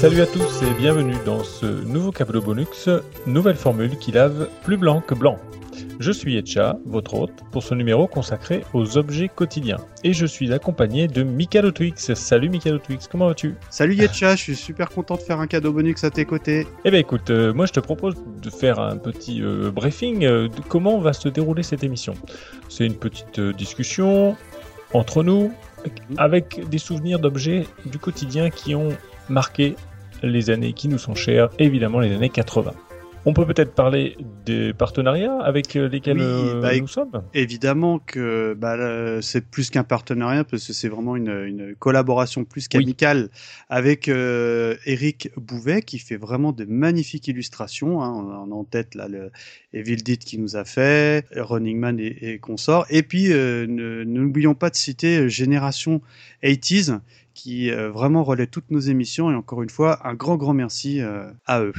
[0.00, 2.88] Salut à tous et bienvenue dans ce nouveau Cablo Bonux,
[3.26, 5.38] nouvelle formule qui lave plus blanc que blanc.
[5.98, 9.76] Je suis Etcha, votre hôte, pour ce numéro consacré aux objets quotidiens.
[10.02, 12.14] Et je suis accompagné de Mikado Twix.
[12.14, 13.56] Salut Mikado Twix, comment vas-tu?
[13.68, 16.66] Salut Yetcha, je suis super content de faire un cadeau bonus à tes côtés.
[16.86, 20.48] Eh ben écoute, euh, moi je te propose de faire un petit euh, briefing euh,
[20.48, 22.14] de comment va se dérouler cette émission.
[22.70, 24.34] C'est une petite discussion
[24.94, 25.52] entre nous,
[26.16, 28.96] avec des souvenirs d'objets du quotidien qui ont
[29.28, 29.76] marqué
[30.22, 32.72] les années qui nous sont chères, évidemment les années 80.
[33.26, 37.22] On peut peut-être parler des partenariats avec euh, lesquels Oui, euh, bah, nous sommes.
[37.34, 42.66] Évidemment que bah, c'est plus qu'un partenariat parce que c'est vraiment une, une collaboration plus
[42.66, 43.28] qu'amicale
[43.68, 48.02] avec euh, Eric Bouvet qui fait vraiment de magnifiques illustrations.
[48.02, 48.10] Hein.
[48.48, 49.30] On a en tête là le
[49.72, 52.86] Evil Dead qui nous a fait, Running Man et, et consorts.
[52.90, 56.00] Et puis euh, n'oublions pas de citer euh, Génération
[56.42, 57.00] 80s
[57.42, 61.00] qui euh, vraiment relaie toutes nos émissions et encore une fois un grand grand merci
[61.00, 61.72] euh, à eux.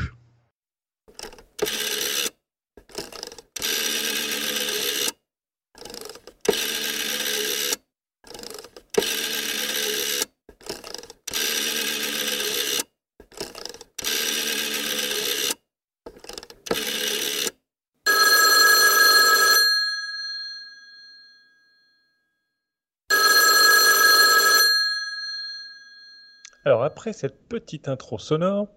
[26.66, 28.68] Alors après cette petite intro sonore,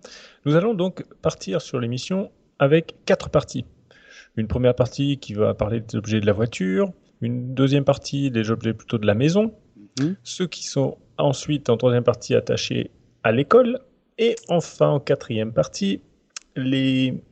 [0.47, 3.67] nous allons donc partir sur l'émission avec quatre parties.
[4.37, 8.51] Une première partie qui va parler des objets de la voiture, une deuxième partie des
[8.51, 9.55] objets plutôt de la maison,
[10.01, 10.17] Mhm.
[10.25, 12.91] ceux qui sont ensuite en troisième partie attachés
[13.23, 13.79] à l'école,
[14.19, 16.01] et enfin en quatrième partie,
[16.57, 17.23] les,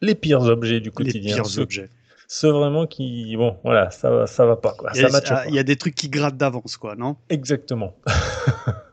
[0.00, 1.34] les pires objets du Les quotidien.
[1.36, 1.88] pires ceux, objets.
[2.26, 5.10] ceux vraiment qui, bon, voilà, ça, va- ça va pas quoi, Il y, ça a,
[5.10, 5.46] matche pas.
[5.46, 7.16] il y a des trucs qui grattent d'avance, quoi, non?
[7.28, 7.94] Exactement.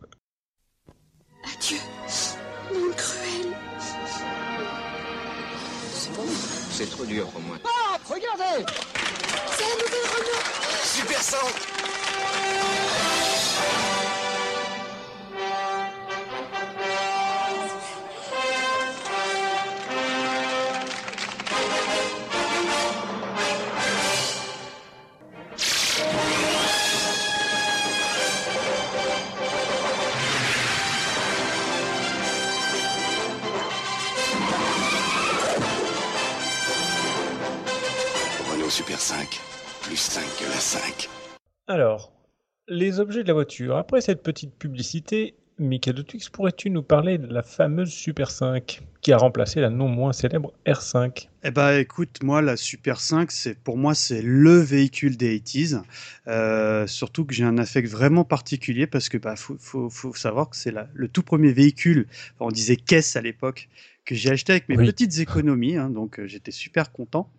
[6.75, 7.55] c'est trop dur pour moi.
[8.09, 8.65] Regardez
[9.57, 10.43] C'est la nouvelle Renault.
[10.83, 11.37] Super 100
[38.75, 39.39] Super 5.
[39.83, 41.07] Plus 5 que la 5.
[41.67, 42.11] Alors,
[42.67, 43.77] les objets de la voiture.
[43.77, 48.81] Après cette petite publicité, Michael de Twix, pourrais-tu nous parler de la fameuse Super 5
[48.99, 53.31] qui a remplacé la non moins célèbre R5 Eh ben, écoute, moi, la Super 5,
[53.31, 55.81] c'est pour moi, c'est le véhicule des 80s.
[56.27, 60.49] Euh, surtout que j'ai un affect vraiment particulier parce que bah, faut, faut, faut savoir
[60.49, 63.69] que c'est le tout premier véhicule, enfin, on disait caisse à l'époque,
[64.03, 64.85] que j'ai acheté avec mes Oui.
[64.85, 65.77] petites économies.
[65.77, 67.29] hein, donc, euh, j'étais super content.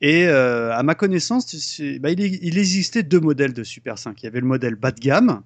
[0.00, 4.22] Et euh, à ma connaissance, bah, il, existait deux modèles de Super 5.
[4.22, 5.42] Il y avait le modèle bas de gamme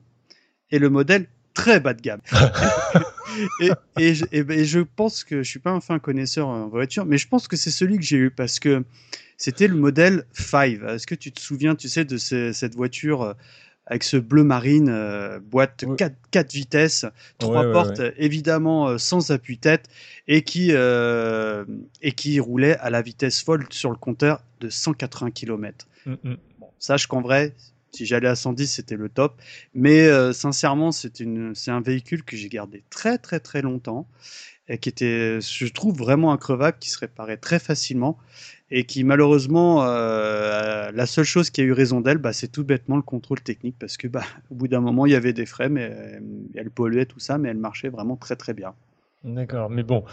[0.71, 2.21] et le modèle très bas de gamme.
[3.61, 6.69] et, et je, et et je pense que je suis pas un fin connaisseur en
[6.69, 8.85] voiture, mais je pense que c'est celui que j'ai eu parce que
[9.37, 10.81] c'était le modèle 5.
[10.89, 13.35] Est-ce que tu te souviens, tu sais, de ce- cette voiture euh,
[13.91, 15.97] avec ce bleu marine, euh, boîte Oui.
[16.31, 17.05] 4, vitesses,
[17.39, 19.89] trois Ouais, ouais, portes, évidemment euh, sans appui-tête,
[20.29, 21.65] et qui euh,
[22.01, 25.89] et qui roulait à la vitesse folle sur le compteur de 180 km.
[26.07, 26.37] Mm, mm.
[26.61, 27.53] Bon, sache qu'en vrai,
[27.93, 29.35] si j'allais à 110, c'était le top.
[29.75, 31.21] Mais euh, sincèrement, c'est
[31.69, 34.07] un véhicule que j'ai gardé très très très longtemps
[34.69, 38.17] et qui était, je trouve, vraiment increvable, qui se réparait très facilement
[38.71, 42.65] et qui malheureusement, euh, la seule chose qui a eu raison d'elle, bah, c'est tout
[42.65, 45.47] bêtement le contrôle technique parce que bah, au bout d'un moment, il y avait des
[45.47, 46.21] frais, mais euh,
[46.55, 48.75] elle polluait tout ça, mais elle marchait vraiment très très bien.
[49.25, 50.05] D'accord, mais bon,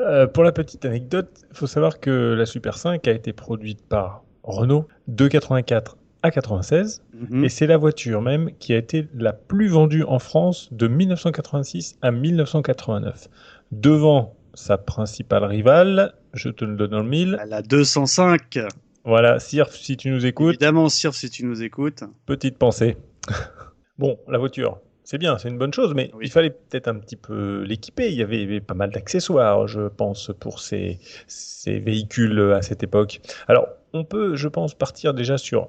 [0.00, 3.82] euh, pour la petite anecdote, il faut savoir que la Super 5 a été produite
[3.88, 7.44] par Renault de 84 à 96, Mhm.
[7.44, 11.96] et c'est la voiture même qui a été la plus vendue en France de 1986
[12.02, 13.28] à 1989.
[13.72, 18.58] Devant sa principale rivale, je te le donne dans le mille, La 205,
[19.04, 22.04] voilà, Sirf, si tu nous écoutes, évidemment, Sir, si tu nous écoutes.
[22.26, 22.96] petite pensée.
[23.98, 26.26] bon, la voiture, c'est bien, c'est une bonne chose, mais Oui.
[26.26, 28.08] il fallait peut-être un petit peu l'équiper.
[28.10, 32.52] Il y avait, il y avait pas mal d'accessoires, je pense, pour ces, ces véhicules
[32.54, 33.20] à cette époque.
[33.48, 35.68] Alors, on peut, je pense, partir déjà sur.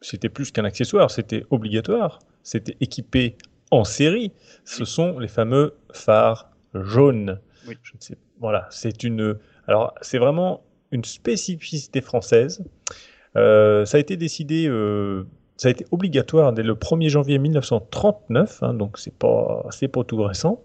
[0.00, 2.18] C'était plus qu'un accessoire, c'était obligatoire.
[2.42, 3.36] C'était équipé
[3.70, 4.32] en série.
[4.64, 7.38] Ce sont les fameux phares jaunes.
[7.66, 7.76] Oui.
[7.82, 9.36] Je ne sais, voilà, c'est une.
[9.66, 12.64] Alors, c'est vraiment une spécificité française.
[13.36, 15.24] Euh, ça a été décidé, euh,
[15.56, 20.02] ça a été obligatoire dès le 1er janvier 1939, hein, donc c'est pas, c'est pas
[20.04, 20.62] tout récent.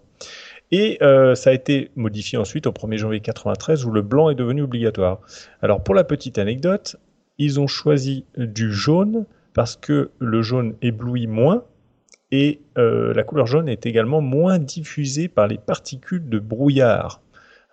[0.72, 4.34] Et euh, ça a été modifié ensuite au 1er janvier 93 où le blanc est
[4.34, 5.20] devenu obligatoire.
[5.62, 6.96] Alors pour la petite anecdote,
[7.38, 11.62] ils ont choisi du jaune parce que le jaune éblouit moins
[12.30, 17.22] et euh, la couleur jaune est également moins diffusée par les particules de brouillard.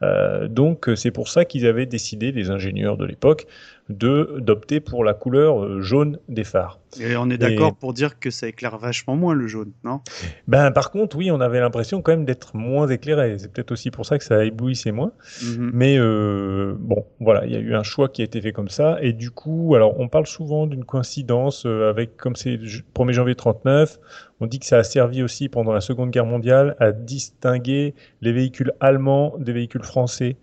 [0.02, 3.48] Euh, donc c'est pour ça qu'ils avaient décidé, les ingénieurs de l'époque,
[3.90, 6.80] d'opter pour la couleur euh, jaune des phares.
[7.00, 10.02] Et on est d'accord pour dire que ça éclaire vachement moins le jaune, non?
[10.48, 13.38] Ben par contre, oui, on avait l'impression quand même d'être moins éclairé.
[13.40, 15.12] C'est peut-être aussi pour ça que ça éblouissait moins.
[15.44, 15.72] Mhm.
[15.74, 18.70] Mais euh, bon, voilà, il y a eu un choix qui a été fait comme
[18.70, 18.98] ça.
[19.02, 23.12] Et du coup, alors on parle souvent d'une coïncidence euh, avec, comme c'est le 1er
[23.12, 24.00] janvier 39,
[24.44, 28.34] on dit que ça a servi aussi pendant la Seconde Guerre mondiale à distinguer les
[28.34, 30.36] véhicules allemands des véhicules français.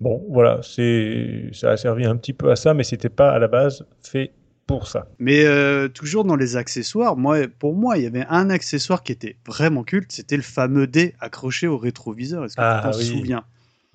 [0.00, 3.38] Bon, voilà, c'est ça a servi un petit peu à ça, mais c'était pas à
[3.38, 4.32] la base fait
[4.66, 5.06] pour ça.
[5.18, 9.12] Mais euh, toujours dans les accessoires, moi, pour moi, il y avait un accessoire qui
[9.12, 12.44] était vraiment culte, c'était le fameux dé accroché au rétroviseur.
[12.44, 13.04] Est-ce que Ah, tu t'en oui.
[13.04, 13.44] souviens?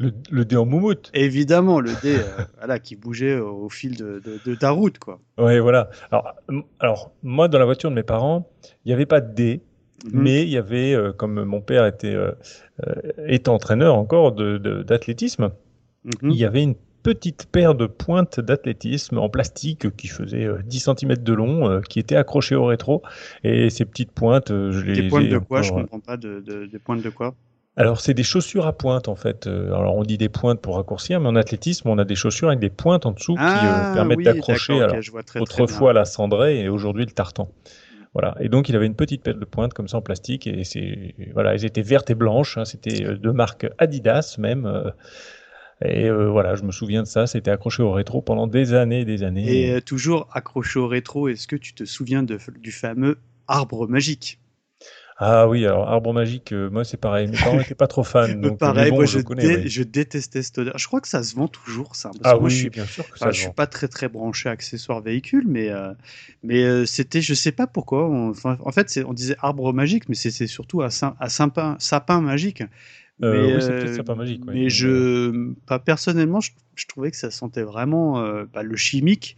[0.01, 1.11] Le, le dé en moumoute.
[1.13, 2.23] Évidemment, le dé euh,
[2.57, 4.97] voilà, qui bougeait au fil de, de- de ta route.
[4.99, 5.19] quoi.
[5.37, 5.89] Ouais, voilà.
[6.79, 8.49] Alors, moi, dans la voiture de mes parents,
[8.85, 9.61] il n'y avait pas de dé,
[10.05, 10.11] Mhm.
[10.23, 12.31] mais il y avait, euh, comme mon père était, euh,
[13.27, 15.51] est entraîneur encore de- de- d'athlétisme,
[16.05, 16.31] Mhm.
[16.31, 20.79] il y avait une petite paire de pointes d'athlétisme en plastique qui faisait euh, 10
[20.79, 23.01] cm de long, qui était accrochée au rétro.
[23.43, 25.61] Et ces petites pointes, je les Des pointes ai de quoi?
[25.61, 26.17] Je encore- comprends pas.
[26.17, 27.35] De, de- des pointes de quoi?
[27.77, 29.47] Alors, c'est des chaussures à pointe, en fait.
[29.47, 32.49] Euh, Alors, on dit des pointes pour raccourcir, mais en athlétisme, on a des chaussures
[32.49, 34.85] avec des pointes en dessous qui euh, permettent Ah oui, d'accrocher.
[35.39, 37.49] autrefois la cendrée et aujourd'hui le tartan.
[38.13, 38.35] Voilà.
[38.41, 41.15] Et donc il avait une petite paire de pointe comme ça en plastique et c'est
[41.33, 42.57] voilà, elles étaient vertes et blanches.
[42.57, 44.65] hein, C'était euh, de marque Adidas même.
[44.65, 44.89] euh,
[45.83, 47.25] et euh, voilà, je me souviens de ça.
[47.25, 49.67] C'était accroché au rétro pendant des années et des années.
[49.67, 53.87] Et euh, toujours accroché au rétro, est-ce que tu te souviens de- du fameux arbre
[53.87, 54.40] magique?
[55.23, 57.27] Ah oui, alors arbre magique, euh, moi c'est pareil.
[57.27, 58.27] Mes parents n'étaient pas trop fans.
[58.41, 59.43] Donc, Pareil, mais bon, moi je je, connais.
[59.57, 60.77] dé- je détestais cette odeur.
[60.79, 62.09] Je crois que ça se vend toujours, ça.
[62.09, 63.53] parce Ah moi, oui, je suis, bien sûr que enfin, ça je se suis vend.
[63.53, 65.93] pas très très branché accessoires véhicules, mais euh,
[66.43, 68.07] mais euh, c'était, je sais pas pourquoi.
[68.09, 71.29] on- enfin, en fait, c'est- on disait arbre magique, mais c'était surtout à, sa- à
[71.29, 72.61] sapin, sapin magique.
[72.61, 72.67] Euh,
[73.19, 74.41] mais, oui, c'est euh, peut-être sapin magique.
[74.47, 79.37] Mais je, pas personnellement, je, je trouvais que ça sentait vraiment euh, bah, le chimique.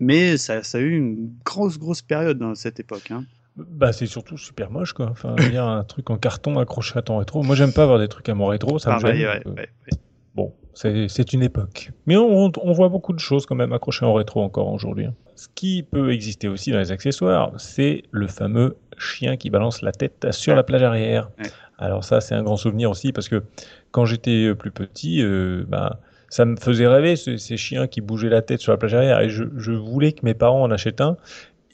[0.00, 3.10] Mais ça, ça a eu une grosse grosse période dans cette époque.
[3.10, 3.24] Hein.
[3.58, 5.08] Bah, c'est surtout super moche quoi.
[5.10, 7.42] Enfin, il y a un truc en carton accroché à ton rétro.
[7.42, 9.16] Moi j'aime pas avoir des trucs à mon rétro, ça me gêne.
[9.26, 9.98] ouais, donc, ouais, ouais.
[10.34, 11.90] Bon, c'est une époque.
[12.06, 15.06] Mais on, on voit beaucoup de choses quand même accrochées en rétro encore aujourd'hui.
[15.06, 15.14] hein.
[15.34, 19.92] Ce qui peut exister aussi dans les accessoires, c'est le fameux chien qui balance la
[19.92, 21.30] tête sur la plage arrière.
[21.78, 23.42] Alors ça, c'est un grand souvenir aussi parce que
[23.92, 28.00] quand j'étais euh, plus petit, euh, bah, ça me faisait rêver ce- ces chiens qui
[28.00, 30.70] bougeaient la tête sur la plage arrière et je, je voulais que mes parents en
[30.72, 31.16] achètent un.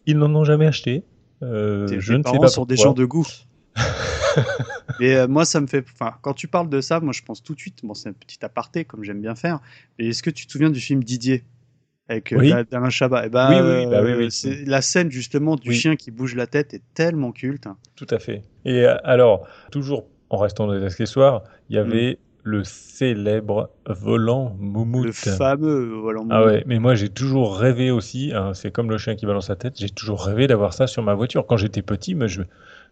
[0.07, 1.03] Ils n'en ont jamais acheté.
[1.43, 3.27] Euh, Tes- je tes ne sais pas sont des gens de goût.
[5.01, 5.85] Mais euh, moi, ça me fait.
[5.93, 7.81] Enfin, quand tu parles de ça, moi, je pense tout de suite.
[7.83, 9.61] Bon, c'est un petit aparté, comme j'aime bien faire.
[9.99, 11.45] Mais est-ce que tu te souviens du film Didier
[12.09, 12.53] avec euh, Oui.
[12.53, 13.27] Alain Chabat?
[13.27, 16.47] Eh ben, Oui, oui, oui, bah oui, La scène justement du chien qui bouge la
[16.47, 17.67] tête est tellement culte.
[17.97, 18.43] Tout à fait.
[18.65, 25.05] Et alors, toujours en restant dans les accessoires, il y avait le célèbre volant Moumout.
[25.05, 26.27] Le fameux volant.
[26.31, 29.47] Ah ouais, mais moi j'ai toujours rêvé aussi, hein, c'est comme le chien qui balance
[29.47, 31.47] sa tête, j'ai toujours rêvé d'avoir ça sur ma voiture.
[31.47, 32.43] Quand j'étais petit, mais je,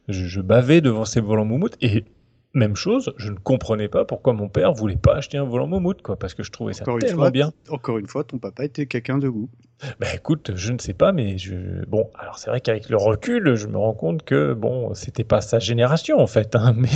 [0.09, 2.05] je, je bavais devant ces volants Moumout et
[2.55, 6.01] même chose, je ne comprenais pas pourquoi mon père voulait pas acheter un volant Moumout,
[6.03, 7.53] quoi, parce que je trouvais ça Encore tellement fois, bien.
[7.69, 9.49] Encore une fois, ton papa était quelqu'un de goût.
[9.99, 13.55] Bah écoute, je ne sais pas, mais je bon, alors c'est vrai qu'avec le recul,
[13.57, 16.89] je me rends compte que bon, c'était pas sa génération en fait, hein, mais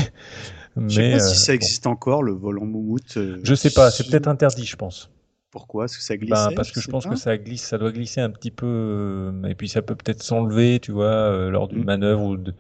[0.76, 1.56] Je sais mais pas si euh, ça bon.
[1.56, 3.16] existe encore le volant moumoute.
[3.16, 5.11] euh, Je sais pas, c'est peut-être interdit, je pense.
[5.50, 5.85] Pourquoi?
[5.85, 6.14] Parce que ça.
[6.16, 7.11] Ben, parce que je pense pas.
[7.11, 10.23] que ça glisse, ça doit glisser un petit peu, euh, et puis ça peut peut-être
[10.23, 11.85] s'enlever, tu vois, euh, lors d'une Mm.
[11.87, 12.52] manœuvre ou de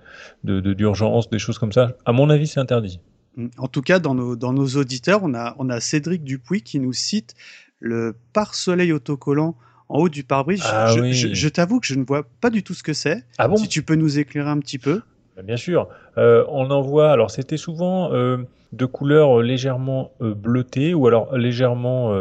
[0.44, 1.96] de- de- d'urgence, des choses comme ça.
[2.06, 3.00] À mon avis, c'est interdit.
[3.36, 3.48] Mm.
[3.58, 6.78] En tout cas, dans nos, dans nos auditeurs, on a, on a Cédric Dupuis qui
[6.80, 7.34] nous cite
[7.80, 9.56] le pare-soleil autocollant
[9.90, 10.60] en haut du pare-brise.
[10.62, 11.12] Je- Ah je oui.
[11.12, 13.24] je, je t'avoue que je ne vois pas du tout ce que c'est.
[13.36, 13.56] Ah bon?
[13.56, 15.02] Si tu peux nous éclairer un petit peu.
[15.36, 15.88] Ben, Bien sûr.
[16.16, 18.38] Euh, on en voit, alors c'était souvent euh,
[18.72, 22.14] de couleur légèrement euh, bleutée ou alors légèrement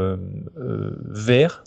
[1.07, 1.63] vert.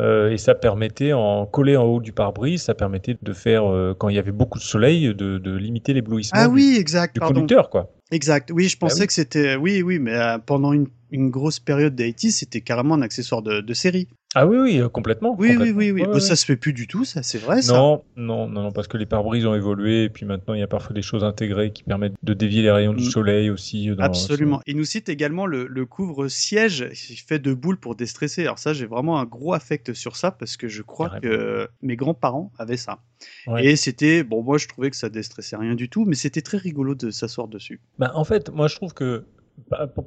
[0.00, 3.64] Et ça permettait, en collé en haut du pare-brise, ça permettait de faire,
[3.98, 7.14] quand il y avait beaucoup de soleil, de, de limiter l'éblouissement Ah du, oui, exact,
[7.14, 7.90] du conducteur, quoi.
[8.12, 8.52] Exact.
[8.54, 9.06] Oui, je pensais oui.
[9.08, 9.56] que c'était.
[9.56, 13.74] Oui, oui, mais pendant une, une grosse période d'Haïti, c'était carrément un accessoire de, de
[13.74, 14.06] série.
[14.40, 15.34] Ah oui, oui, euh, complètement.
[15.38, 15.78] Oui, oui, complètement.
[15.78, 16.00] oui, oui.
[16.02, 16.20] Ouais, Bah, ouais.
[16.20, 17.72] Ça se fait plus du tout, ça, c'est vrai, ça.
[17.74, 20.66] Non, non, non, parce que les pare-brises ont évolué et puis maintenant il y a
[20.68, 23.10] parfois des choses intégrées qui permettent de dévier les rayons du Mm.
[23.10, 23.90] soleil aussi.
[23.90, 24.60] euh, Dans, Absolument.
[24.66, 26.88] Il nous cite également le, le couvre-siège
[27.26, 28.42] fait de boules pour déstresser.
[28.42, 31.36] Alors ça, j'ai vraiment un gros affect sur ça parce que je crois Carrément.
[31.36, 33.00] que mes grands-parents avaient ça.
[33.46, 33.64] Ouais.
[33.64, 36.58] Et c'était, bon, moi je trouvais que ça déstressait rien du tout, mais c'était très
[36.58, 37.80] rigolo de s'asseoir dessus.
[37.98, 39.24] Bah, en fait, moi je trouve que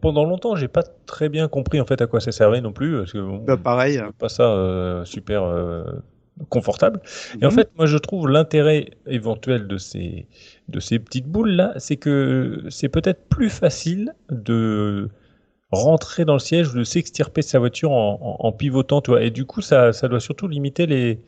[0.02, 2.98] pendant longtemps, j'ai pas très bien compris en fait à quoi ça servait non plus,
[2.98, 4.02] parce que bon, Bah pareil.
[4.20, 5.84] pas ça euh, super euh,
[6.50, 7.02] confortable.
[7.42, 7.56] Et en Mhm.
[7.56, 10.28] fait, moi je trouve l'intérêt éventuel de ces
[10.70, 15.10] de ces petites boules là, c'est que c'est peut-être plus facile de
[15.72, 19.24] rentrer dans le siège, de s'extirper de sa voiture en, en- en pivotant, tu vois.
[19.24, 21.20] Et du coup, ça, ça doit surtout limiter les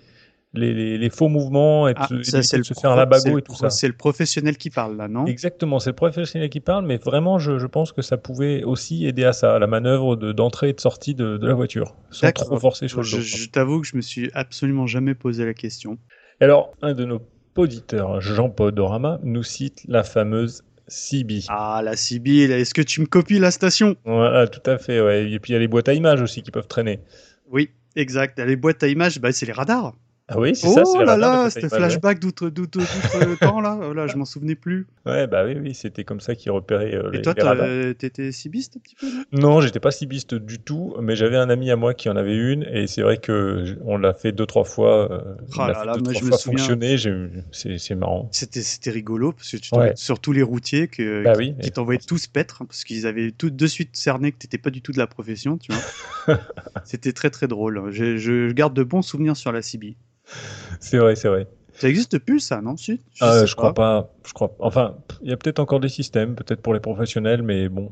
[0.54, 2.74] les, les- les faux mouvements et de Ah, se, ça, éviter c'est de le, se
[2.74, 3.70] faire labago et tout ça.
[3.70, 5.26] c'est le professionnel qui parle là, non?
[5.26, 9.06] Exactement, c'est le professionnel qui parle, mais vraiment, je, je pense que ça pouvait aussi
[9.06, 11.96] aider à ça, à la manœuvre de- d'entrée et de sortie de, de la voiture,
[12.12, 13.22] sans trop forcer sur le Je, dos.
[13.22, 15.98] je t'avoue que je me suis absolument jamais posé la question.
[16.40, 17.22] Alors, un de nos
[17.56, 21.40] auditeurs, Jean Podorama, nous cite la fameuse CB.
[21.48, 23.96] Ah, la Sibylle, est-ce que tu me copies la station?
[24.06, 25.30] Voilà, tout à fait, ouais.
[25.30, 27.02] Et puis il y a les boîtes à images aussi qui peuvent traîner.
[27.46, 28.40] Oui, exact.
[28.40, 29.96] Les boîtes à images, bah, c'est les radars.
[30.30, 31.70] Ah oui, c'est Oh ça, les là là, ouais.
[31.70, 34.88] flashback d'outre d'outre-temps là, oh là, je m'en souvenais plus.
[35.06, 38.78] Ouais, bah oui, oui, c'était comme ça qu'ils repéraient euh, les, Et toi, t'étais cibiste
[38.78, 39.60] un petit peu non?
[39.60, 42.64] J'étais pas cibiste du tout, mais j'avais un ami à moi qui en avait une,
[42.64, 45.80] et c'est vrai que on l'a fait deux trois fois, euh, on Ah l'a là
[45.82, 46.96] fait là, deux trois je fois fonctionner.
[47.52, 48.30] C'est c'est marrant.
[48.32, 49.92] C'était c'était rigolo parce que tu Ouais.
[49.96, 52.86] sur tous les routiers que, Bah qui, oui, qui et- t'envoyaient tous pêtre hein, parce
[52.86, 55.74] qu'ils avaient tout de suite cerné que t'étais pas du tout de la profession, tu
[55.74, 55.84] vois.
[56.86, 57.90] C'était très très drôle.
[57.92, 59.96] Je, je garde de bons souvenirs sur la CB.
[60.80, 61.48] C'est vrai, c'est vrai.
[61.74, 64.10] Ça existe plus ça, non Si Ah, sais je crois pas.
[64.26, 64.56] Je crois.
[64.60, 67.92] Enfin, il y a peut-être encore des systèmes, peut-être pour les professionnels, mais bon,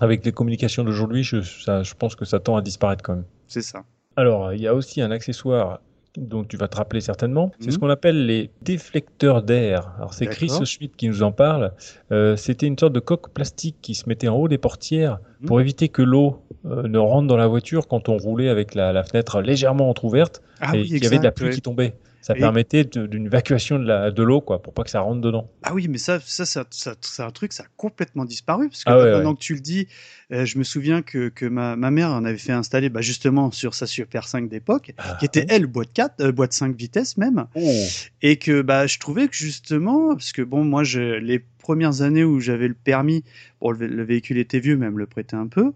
[0.00, 3.24] avec les communications d'aujourd'hui, je, ça- je pense que ça tend à disparaître quand même.
[3.46, 3.84] C'est ça.
[4.16, 5.80] Alors, il y a aussi un accessoire
[6.18, 7.72] dont tu vas te rappeler certainement, c'est Mhm.
[7.72, 9.92] ce qu'on appelle les déflecteurs d'air.
[9.98, 10.50] Alors c'est Chris.
[10.64, 11.72] Schmidt qui nous en parle.
[12.12, 15.46] Euh, C'était une sorte de coque plastique qui se mettait en haut des portières Mhm.
[15.48, 18.92] pour éviter que l'eau euh, ne rentre dans la voiture quand on roulait avec la,
[18.92, 21.54] la fenêtre légèrement entrouverte Ah et oui, qu'il y avait de la pluie ouais.
[21.54, 21.94] qui tombait.
[22.26, 25.20] Ça Et- permettait d'une évacuation de la- de l'eau, quoi, pour pas que ça rentre
[25.20, 25.48] dedans.
[25.62, 28.68] Ah oui, mais ça, ça, ça, ça- c'est un truc, ça a complètement disparu.
[28.68, 29.34] Parce que Ah ouais, ouais.
[29.34, 29.86] que tu le dis,
[30.32, 33.52] euh, je me souviens que, que ma, ma mère en avait fait installer bah, justement
[33.52, 34.90] sur sa Super 5 d'époque,
[35.20, 37.84] qui était elle boîte 4, euh, boîte 5 vitesses même, Oh.
[38.22, 42.24] et que bah, je trouvais que justement, parce que bon, moi, je, les premières années
[42.24, 43.22] où j'avais le permis,
[43.60, 45.74] bon, le, vé- le véhicule était vieux, mais elle me le prêtait un peu.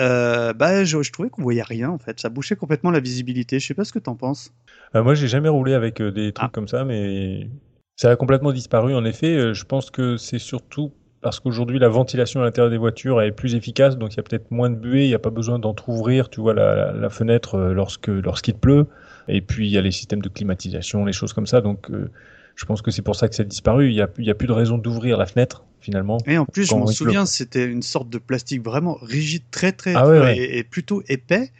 [0.00, 3.60] euh, bah, je, je trouvais qu'on voyait rien en fait, ça bouchait complètement la visibilité.
[3.60, 4.52] Je sais pas ce que t'en penses.
[4.96, 6.52] Euh, moi, j'ai jamais roulé avec euh, des trucs Ah.
[6.52, 7.48] comme ça, mais
[7.96, 8.94] ça a complètement disparu.
[8.94, 12.76] En effet, Euh, je pense que c'est surtout parce qu'aujourd'hui, la ventilation à l'intérieur des
[12.76, 15.18] voitures est plus efficace, donc il y a peut-être moins de buée, il n'y a
[15.18, 18.86] pas besoin d'entrouvrir, tu vois, la, la- la fenêtre euh, lorsque lorsqu'il pleut.
[19.26, 21.62] Et puis, il y a les systèmes de climatisation, les choses comme ça.
[21.62, 22.10] Donc, euh,
[22.56, 23.88] je pense que c'est pour ça que ça a disparu.
[23.88, 26.18] Il n'y a, y a plus de raison d'ouvrir la fenêtre, finalement.
[26.26, 29.94] Et en plus, je m'en souviens, c'était une sorte de plastique vraiment rigide, très très
[29.94, 30.36] Ah ouais, ouais.
[30.36, 31.50] Et, et plutôt épais.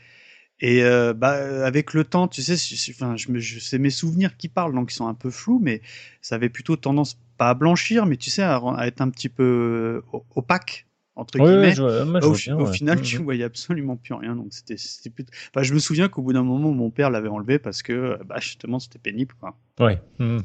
[0.67, 4.35] Et euh, bah, avec le temps, tu sais, je- enfin, je je- c'est mes souvenirs
[4.39, 5.83] qui parlent, donc ils sont un peu flous, mais
[6.23, 9.29] ça avait plutôt tendance pas à blanchir, mais tu sais, à, à être un petit
[9.29, 11.69] peu euh, opaque entre Oui, guillemets.
[11.69, 12.73] oui, vois- au, vois fi- bien, au ouais.
[12.73, 13.05] final, Mhm.
[13.05, 15.13] tu voyais absolument plus rien, donc c'était c'était.
[15.55, 18.17] Enfin, je me souviens qu'au bout d'un moment, mon père l'avait enlevé parce que, euh,
[18.25, 19.59] bah, justement, c'était pénible, quoi.
[19.79, 20.01] Ouais.
[20.19, 20.41] mhm.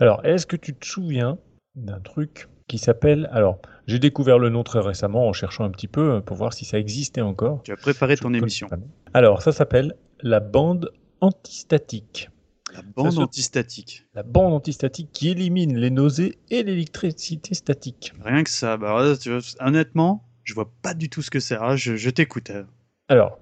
[0.00, 1.38] Alors, est-ce que tu te souviens
[1.76, 3.28] d'un truc qui s'appelle.
[3.32, 6.52] Alors, j'ai découvert le nom très récemment en cherchant un petit peu euh, pour voir
[6.54, 7.60] si ça existait encore.
[7.64, 8.66] Tu as préparé Je ton émission.
[8.68, 8.76] pas.
[9.14, 12.30] Alors, ça s'appelle la bande antistatique.
[12.74, 14.06] La bande antistatique.
[14.14, 18.14] La bande antistatique qui élimine les nausées et l'électricité statique.
[18.24, 18.76] Rien que ça.
[18.78, 21.56] Bah, ouais, tu vois, honnêtement, je vois pas du tout ce que c'est.
[21.60, 22.48] Ah, je je t'écoute.
[22.50, 22.64] euh.
[23.08, 23.38] Alors,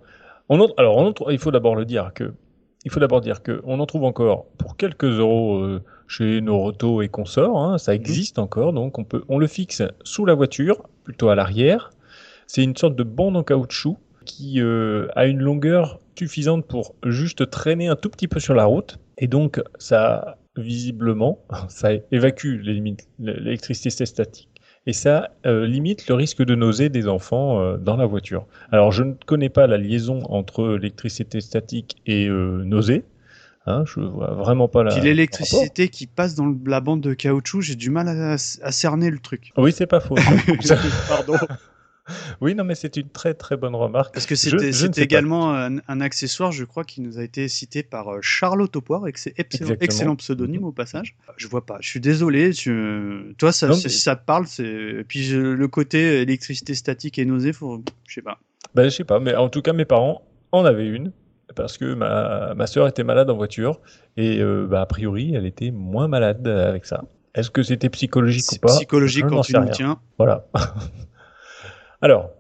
[0.49, 2.35] on en, alors on en il faut d'abord le dire que
[2.85, 7.03] il faut d'abord dire que on en trouve encore pour quelques euros euh, chez Noroto
[7.03, 7.57] et consorts.
[7.57, 11.37] hein, ça existe encore, donc on peut on le fixe sous la voiture, plutôt à
[11.37, 11.93] l'arrière.
[12.49, 17.49] C'est une sorte de bande en caoutchouc qui euh, a une longueur suffisante pour juste
[17.49, 18.99] traîner un tout petit peu sur la route.
[19.19, 21.39] Et donc, ça, visiblement,
[21.69, 22.61] ça évacue
[23.21, 24.49] l'électricité statique.
[24.87, 28.47] Et ça euh, limite le risque de nausée des enfants euh, dans la voiture.
[28.73, 33.05] Alors, je ne connais pas la liaison entre l'électricité statique et nausée.
[33.71, 34.93] Hein, je vois vraiment pas la.
[34.95, 39.11] Puis l'électricité qui passe dans la bande de caoutchouc, j'ai du mal à, à cerner
[39.11, 39.53] le truc.
[39.57, 40.17] Oui, c'est pas faux.
[41.09, 41.35] Pardon.
[42.41, 44.15] Oui, non, mais c'est une très très bonne remarque.
[44.15, 45.01] Parce que pas.
[45.01, 49.07] également un, un accessoire, je crois, qui nous a été cité par euh, Charlotte Opoire,
[49.07, 51.15] et que c'est excellent, pseudonyme au passage.
[51.37, 52.51] Je vois pas, je suis désolé.
[52.53, 55.05] tu- Toi, ça, Non, si mais- ça te parle, c'est.
[55.07, 57.83] Puis je- le côté électricité statique et nausée, faut...
[58.09, 58.41] je sais pas.
[58.75, 60.23] Ben, je sais pas, mais en tout cas, mes parents
[60.53, 61.13] en avaient une
[61.55, 63.81] parce que ma, ma soeur était malade en voiture
[64.17, 67.05] et euh, bah, a priori, elle était moins malade avec ça.
[67.35, 68.69] Est-ce que c'était psychologique ou C'est pas?
[68.69, 70.01] psychologique quand tu nous tiens.
[70.19, 70.47] Voilà.
[72.03, 72.31] Alors,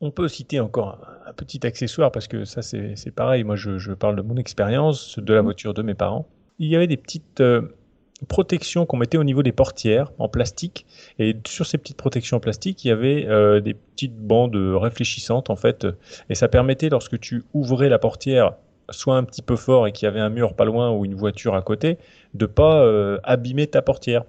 [0.00, 3.44] on peut citer encore un, un petit accessoire parce que ça, c'est c'est pareil.
[3.44, 6.28] Moi, je, je parle de mon expérience, de la voiture de mes parents.
[6.58, 7.62] Il y avait des petites euh,
[8.28, 10.86] protections qu'on mettait au niveau des portières en plastique.
[11.18, 15.50] Et sur ces petites protections en plastique, il y avait euh, des petites bandes réfléchissantes,
[15.50, 15.86] en fait.
[16.28, 18.54] Et ça permettait, lorsque tu ouvrais la portière,
[18.90, 21.14] soit un petit peu fort et qu'il y avait un mur pas loin ou une
[21.14, 21.98] voiture à côté,
[22.34, 24.24] de pas euh, abîmer ta portière.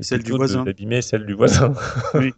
[0.00, 0.64] Et Celle du voisin.
[0.64, 1.72] D'abîmer celle du voisin.
[2.14, 2.32] Oui.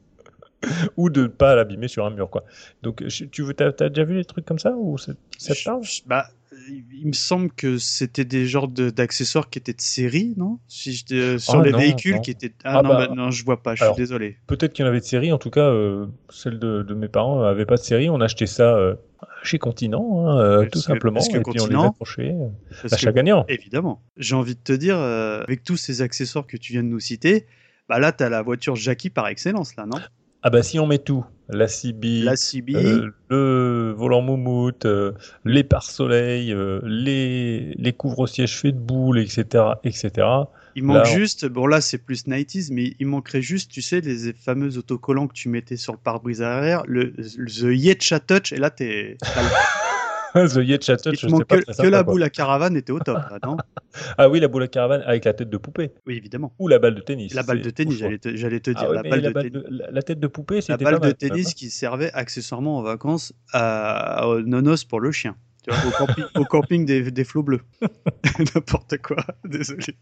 [0.98, 2.44] ou de ne pas l'abîmer sur un mur, quoi.
[2.82, 5.64] Donc, tu veux, t'as, t'as déjà vu des trucs comme ça ou ça, ça te
[5.64, 6.26] parle bah,
[6.68, 10.58] il me semble que c'était des genres de- d'accessoires qui étaient de série, non?
[10.68, 12.20] Si je, euh, Sur Ah, les non, véhicules non.
[12.20, 12.52] qui étaient.
[12.64, 14.36] Ah, Ah, non, bah, bah, non, je vois pas, je suis désolé.
[14.46, 15.32] Peut-être qu'il y en avait de série.
[15.32, 18.08] En tout cas, euh, celle de, de mes parents n'avait pas de série.
[18.10, 18.94] On achetait ça euh,
[19.42, 21.20] chez Continent, hein, tout que- simplement.
[21.20, 22.34] que et puis on les Continent, accrochait.
[23.12, 23.44] gagnant.
[23.48, 24.02] Évidemment.
[24.16, 27.46] J'ai envie de te dire, avec tous ces accessoires que tu viens de nous citer,
[27.88, 29.98] bah là, tu as la voiture Jackie par excellence, là, non?
[30.42, 35.12] Ah bah si on met tout, la CB, La CB, euh, le volant moumoute, euh,
[35.44, 40.26] les pare-soleil, euh, les, les couvre-sièges faits de boules, etc., etc.
[40.76, 44.00] il manque là, juste, bon là c'est plus 90s, mais il manquerait juste, tu sais,
[44.00, 48.52] les fameux autocollants que tu mettais sur le pare-brise arrière, le, le The Yetcha Touch,
[48.52, 49.18] et là, t'es.
[50.34, 53.56] The je sais pas que, la boule à caravane était au top, là, non
[54.18, 55.90] Ah oui, la boule à caravane avec la tête de poupée.
[56.06, 56.54] Oui, évidemment.
[56.58, 57.34] Ou la balle de tennis.
[57.34, 58.78] La balle de tennis, j'allais te, dire.
[58.82, 60.94] Ah ouais, la, balle la, de balle la- la tête de poupée, La c'était balle
[60.94, 65.36] pas mal, de tennis qui servait accessoirement en vacances à, au nonos pour le chien.
[65.62, 67.60] Tu vois, au, camping, au camping des, des flots bleus.
[68.54, 69.94] N'importe quoi, désolé.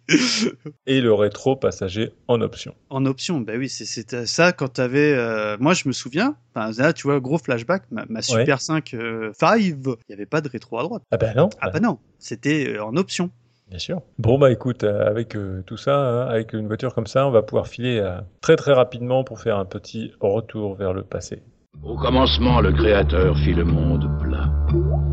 [0.86, 2.74] Et le rétro passager en option.
[2.90, 5.12] En option, bah oui, c'est- c'était ça quand t'avais.
[5.14, 9.30] Euh, moi, je me souviens, là, tu vois, gros flashback, ma, ma Super 5 euh,
[9.34, 9.74] 5, il
[10.08, 11.02] n'y avait pas de rétro à droite.
[11.10, 13.30] Ah ben non, Ah bah non, c'était euh, en option.
[13.68, 14.00] bien sûr.
[14.18, 17.30] Bon bah écoute, euh, avec euh, tout ça, hein, avec une voiture comme ça, on
[17.30, 21.42] va pouvoir filer euh, très très rapidement pour faire un petit retour vers le passé.
[21.84, 24.08] Au commencement, le Créateur fit le monde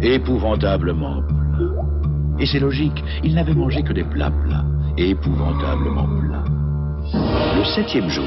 [0.06, 1.82] épouvantablement plat.
[2.40, 4.66] Et c'est logique, il n'avait mangé que des plats plats,
[4.98, 6.44] épouvantablement plats.
[7.58, 8.26] Le septième jour,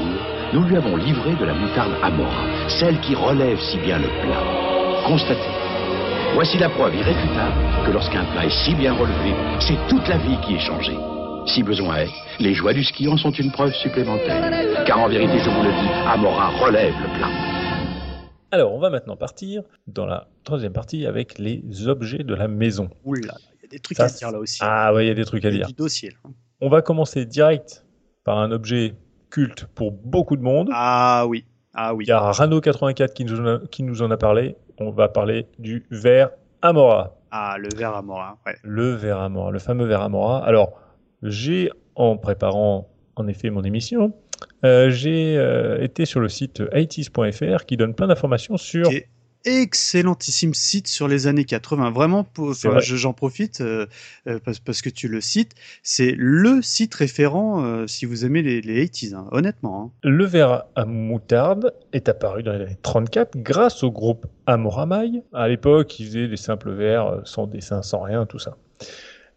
[0.53, 4.43] nous lui avons livré de la moutarde Amora, celle qui relève si bien le plat.
[5.05, 5.39] Constatez.
[6.33, 10.37] Voici la preuve irréfutable que lorsqu'un plat est si bien relevé, c'est toute la vie
[10.45, 10.97] qui est changée.
[11.45, 14.83] Si besoin est, les joies du ski sont une preuve supplémentaire.
[14.85, 17.48] Car en vérité, je vous le dis, Amora relève le plat.
[18.51, 22.89] Alors on va maintenant partir dans la troisième partie avec les objets de la maison.
[23.05, 24.57] Oula, il y a des trucs Ça, à dire là aussi.
[24.61, 25.67] Ah ouais, il y a des trucs à dire.
[25.67, 26.15] du dossier.
[26.61, 27.85] On va commencer direct
[28.23, 28.95] par un objet
[29.29, 30.69] culte pour beaucoup de monde.
[30.73, 32.05] Ah oui, ah oui.
[32.05, 34.55] Il y a Rano84 qui nous, a, qui nous en a parlé.
[34.79, 36.31] On va parler du verre
[36.61, 37.15] Amora.
[37.31, 38.55] Ah, le verre Amora, ouais.
[38.63, 40.43] Le verre Amora, le fameux verre Amora.
[40.43, 40.73] Alors,
[41.21, 44.13] j'ai, en préparant en effet mon émission,
[44.65, 48.89] euh, j'ai euh, été sur le site 80s.fr qui donne plein d'informations sur.
[49.45, 51.91] Excellentissime site sur les années 80.
[51.91, 52.81] Vraiment, vrai.
[52.81, 53.85] je- j'en profite euh,
[54.43, 55.53] parce, parce que tu le cites.
[55.81, 59.81] C'est le site référent euh, si vous aimez les, les 80s, hein, honnêtement.
[59.81, 59.91] hein.
[60.03, 65.23] Le verre à moutarde est apparu dans les années 34 grâce au groupe Amoramaï.
[65.33, 68.57] À l'époque, ils faisaient des simples verres sans dessin, sans rien, tout ça.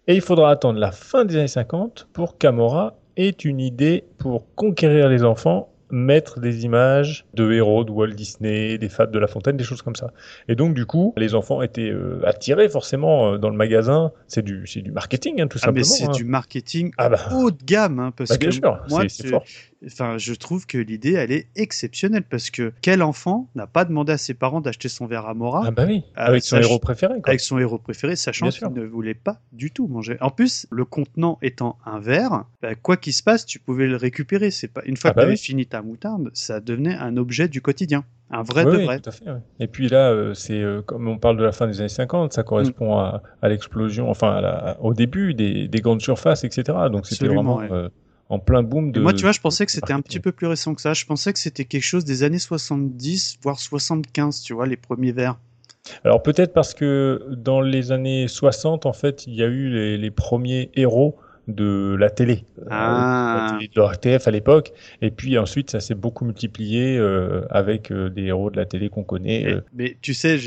[0.08, 4.46] Et il faudra attendre la fin des années 50 pour qu'Amora ait une idée pour
[4.54, 9.26] conquérir les enfants, mettre des images de héros de Walt Disney, des fades de La
[9.26, 10.10] Fontaine, des choses comme ça.
[10.48, 14.10] Et donc, du coup, les enfants étaient euh, attirés forcément euh, dans le magasin.
[14.26, 16.12] C'est du, du marketing, hein, tout Ah, mais simplement.
[16.14, 16.16] c'est hein.
[16.16, 17.98] du marketing Ah bah, haut de gamme.
[17.98, 19.44] hein, parce bah, bien que sûr, moi, c'est- fort.
[19.86, 24.12] Enfin, je trouve que l'idée, elle est exceptionnelle parce que quel enfant n'a pas demandé
[24.12, 27.14] à ses parents d'acheter son verre Amora Ah bah oui, Ah, avec son héros préféré.
[27.20, 27.28] Quoi.
[27.30, 30.16] avec son héros préféré, sachant qu'il ne voulait pas du tout manger.
[30.20, 33.96] En plus, le contenant étant un verre, bah, quoi qu'il se passe, tu pouvais le
[33.96, 34.50] récupérer.
[34.52, 35.38] C'est pas une fois Ah que bah tu avais oui.
[35.40, 39.00] fini ta moutarde, ça devenait un objet du quotidien, un vrai Oui, de oui, vrai.
[39.00, 39.24] tout à fait.
[39.58, 42.32] Et puis là, euh, c'est euh, comme on parle de la fin des années 50,
[42.32, 46.78] ça correspond à, à l'explosion, enfin à la- au début des, des grandes surfaces, etc.
[46.90, 47.68] Donc c'était vraiment ouais.
[47.72, 47.88] euh,
[48.32, 49.00] en plein boom Et de.
[49.00, 50.94] moi, tu vois, je pensais que c'était un petit peu plus récent que ça.
[50.94, 55.12] Je pensais que c'était quelque chose des années 70, voire 75, tu vois, les premiers
[55.12, 55.38] verres.
[56.04, 59.98] Alors peut-être parce que dans les années 60, en fait, il y a eu les,
[59.98, 61.16] les premiers héros
[61.48, 63.48] de la télé, euh, Ah.
[63.50, 64.72] la télé de RTF à l'époque.
[65.02, 68.88] Et puis ensuite, ça s'est beaucoup multiplié euh, avec euh, des héros de la télé
[68.90, 69.42] qu'on connaît.
[69.44, 69.60] Mais, euh.
[69.74, 70.38] mais tu sais,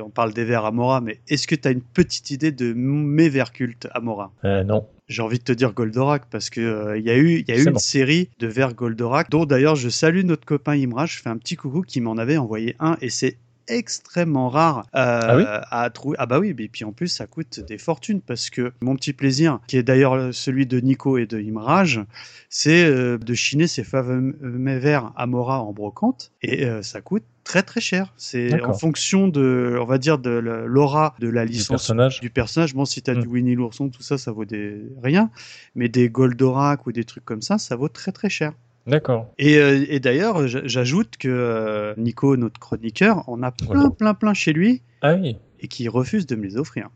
[0.00, 3.28] on parle des vers Amora, mais est-ce que tu as une petite idée de mes
[3.28, 4.32] vers cultes Amora?
[4.44, 4.86] Non.
[5.08, 7.52] J'ai envie de te dire Goldorak parce que euh, il y a eu, il y
[7.52, 11.06] a eu une série de vers Goldorak dont d'ailleurs je salue notre copain Imra.
[11.06, 13.36] Je fais un petit coucou qui m'en avait envoyé un et c'est
[13.68, 16.16] extrêmement rare euh, Ah oui à trouver.
[16.18, 19.12] Ah bah oui, et puis en plus ça coûte des fortunes parce que mon petit
[19.12, 22.00] plaisir, qui est d'ailleurs celui de Nico et de Imraj,
[22.48, 24.36] c'est euh, de chiner ces fameux
[24.78, 28.12] vers Amora en brocante et euh, ça coûte très très cher.
[28.16, 32.20] C'est en fonction de, on va dire, de la- l'aura de la Du licence personnage.
[32.20, 32.74] du personnage.
[32.74, 33.20] Bon, si t'as Mm.
[33.22, 35.30] du Winnie l'ourson, tout ça, ça vaut des rien.
[35.76, 38.52] Mais des Goldorak ou des trucs comme ça, ça vaut très très cher.
[38.86, 39.32] D'accord.
[39.38, 43.90] Et, euh, et d'ailleurs, j'ajoute que euh, Nico, notre chroniqueur, en a plein, Voilà.
[43.90, 45.36] plein, plein chez lui Ah oui.
[45.60, 46.88] et qui refuse de me les offrir.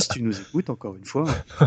[0.00, 1.24] Si tu nous écoutes, encore une fois.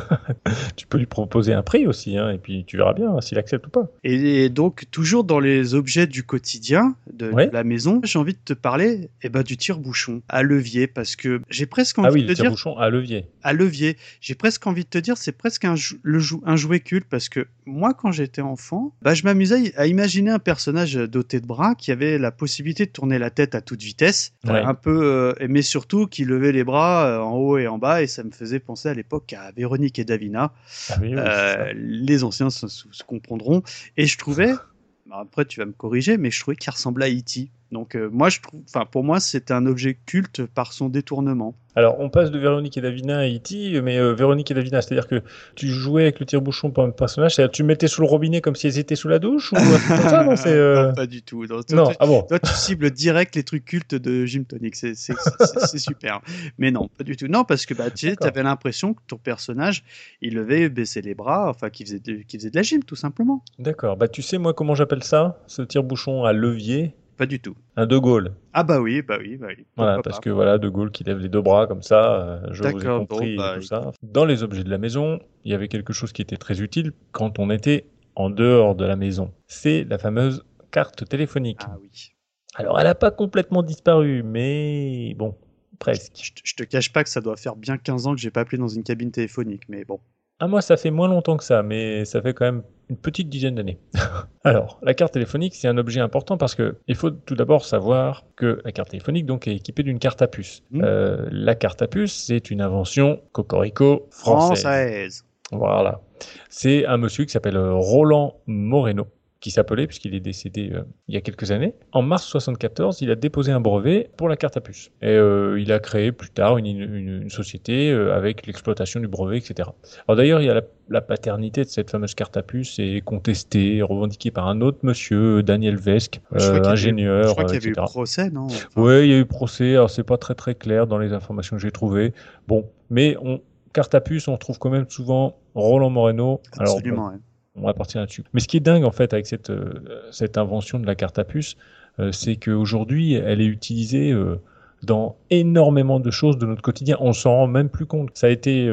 [0.75, 3.67] Tu peux lui proposer un prix aussi, hein, et puis tu verras bien s'il accepte
[3.67, 3.87] ou pas.
[4.03, 8.53] Et, donc, toujours dans les objets du quotidien de, la maison, j'ai envie de te
[8.53, 12.27] parler eh ben, du tire-bouchon à levier parce que j'ai presque envie Ah oui, de
[12.27, 13.25] te dire tire-bouchon à levier.
[13.43, 13.97] à levier.
[14.21, 17.05] J'ai presque envie de te dire, c'est presque un, jou- le jou- un jouet culte
[17.09, 21.45] parce que moi, quand j'étais enfant, bah, je m'amusais à imaginer un personnage doté de
[21.45, 24.61] bras qui avait la possibilité de tourner la tête à toute vitesse, euh, Ouais.
[24.61, 28.01] un peu, euh, mais surtout qui levait les bras euh, en haut et en bas,
[28.03, 30.53] et ça me faisait penser à l'époque à Véronique et Davina.
[30.89, 33.63] Ah oui, oui, Euh, les anciens se, se- se comprendront.
[33.97, 34.53] Et je trouvais,
[35.05, 37.51] bah, après tu vas me corriger, mais je trouvais qu'il ressemblait à E.T.
[37.71, 41.55] Donc euh, moi, je trouve, enfin pour moi, c'est un objet culte par son détournement.
[41.75, 45.07] Alors, on passe de Véronique et Davina à E.T., mais euh, Véronique et Davina, c'est-à-dire
[45.07, 45.21] que
[45.55, 48.55] tu jouais avec le tire-bouchon pour un personnage, c'est-à-dire tu mettais sous le robinet comme
[48.55, 51.45] si elles étaient sous la douche ou ça, non, c'est, euh, Non, pas du tout.
[51.45, 52.23] Non, toi, Non, toi, ah bon.
[52.23, 54.75] toi, tu cibles direct les trucs cultes de Jim Tonic.
[54.75, 54.95] C'est
[55.77, 56.21] super.
[56.57, 57.27] Mais non, pas du tout.
[57.27, 59.83] Non, parce que bah, tu avais l'impression que ton personnage,
[60.21, 62.95] il levait, baissait les bras, enfin, qu'il faisait, de, qu'il faisait de la gym, tout
[62.95, 63.43] simplement.
[63.59, 63.95] D'accord.
[63.95, 66.93] Bah, tu sais, moi, comment j'appelle ça Ce tire-bouchon à levier?
[67.19, 67.53] Pas du tout.
[67.75, 68.33] Un De Gaulle.
[68.53, 69.65] Ah bah oui, bah oui, bah oui.
[69.75, 70.21] Voilà, parce pas.
[70.21, 72.85] que voilà, De Gaulle qui lève les deux bras comme ça, euh, je vous ai
[72.85, 73.91] compris bon, bah, et tout ça.
[74.01, 76.93] Dans les objets de la maison, il y avait quelque chose qui était très utile
[77.11, 79.33] quand on était en dehors de la maison.
[79.47, 81.59] C'est la fameuse carte téléphonique.
[81.61, 82.13] Ah oui.
[82.55, 85.35] Alors, elle n'a pas complètement disparu, mais bon,
[85.77, 86.13] presque.
[86.23, 88.31] Je, te- je te cache pas que ça doit faire bien 15 ans que j'ai
[88.31, 89.99] pas appelé dans une cabine téléphonique, mais bon.
[90.41, 93.29] Ah, moi, ça fait moins longtemps que ça, mais ça fait quand même une petite
[93.29, 93.77] dizaine d'années.
[94.45, 98.23] Alors, la carte téléphonique, c'est un objet important parce que il faut tout d'abord savoir
[98.37, 100.63] que la carte téléphonique donc est équipée d'une carte à puce.
[100.71, 100.81] Mhm.
[100.83, 104.61] Euh, la carte à puce, c'est une invention cocorico française.
[104.61, 105.25] Française.
[105.51, 106.01] Voilà.
[106.49, 109.07] C'est un monsieur qui s'appelle Roland Moreno,
[109.39, 111.73] qui s'appelait, puisqu'il est décédé euh, il y a quelques années.
[111.93, 114.91] En mars 74, il a déposé un brevet pour la carte à puce.
[115.01, 119.07] Et euh, il a créé plus tard une, une- une société euh, avec l'exploitation du
[119.07, 119.69] brevet, etc.
[120.07, 123.01] Alors d'ailleurs, il y a la, la paternité de cette fameuse carte à puce est
[123.01, 127.31] contestée, revendiquée par un autre monsieur, Daniel Vesque, Je crois qu'il y avait- ingénieur, Je
[127.31, 129.71] crois qu'il y euh, avait eu procès, non Enfin, Oui, il y a eu procès.
[129.75, 132.13] Alors, c'est pas très très clair dans les informations que j'ai trouvées.
[132.49, 133.39] Bon, mais on,
[133.71, 136.41] carte à puce, on trouve quand même souvent Roland Moreno.
[136.57, 137.07] Alors, bon, Absolument.
[137.07, 137.15] ouais.
[137.61, 138.23] On va partir là-dessus.
[138.33, 139.73] Mais ce qui est dingue en fait avec cette, euh,
[140.11, 141.55] cette invention de la carte à puce,
[141.99, 144.39] euh, c'est qu'aujourd'hui, elle est utilisée euh,
[144.83, 146.97] dans énormément de choses de notre quotidien.
[146.99, 148.11] On s'en rend même plus compte.
[148.13, 148.71] Ça a été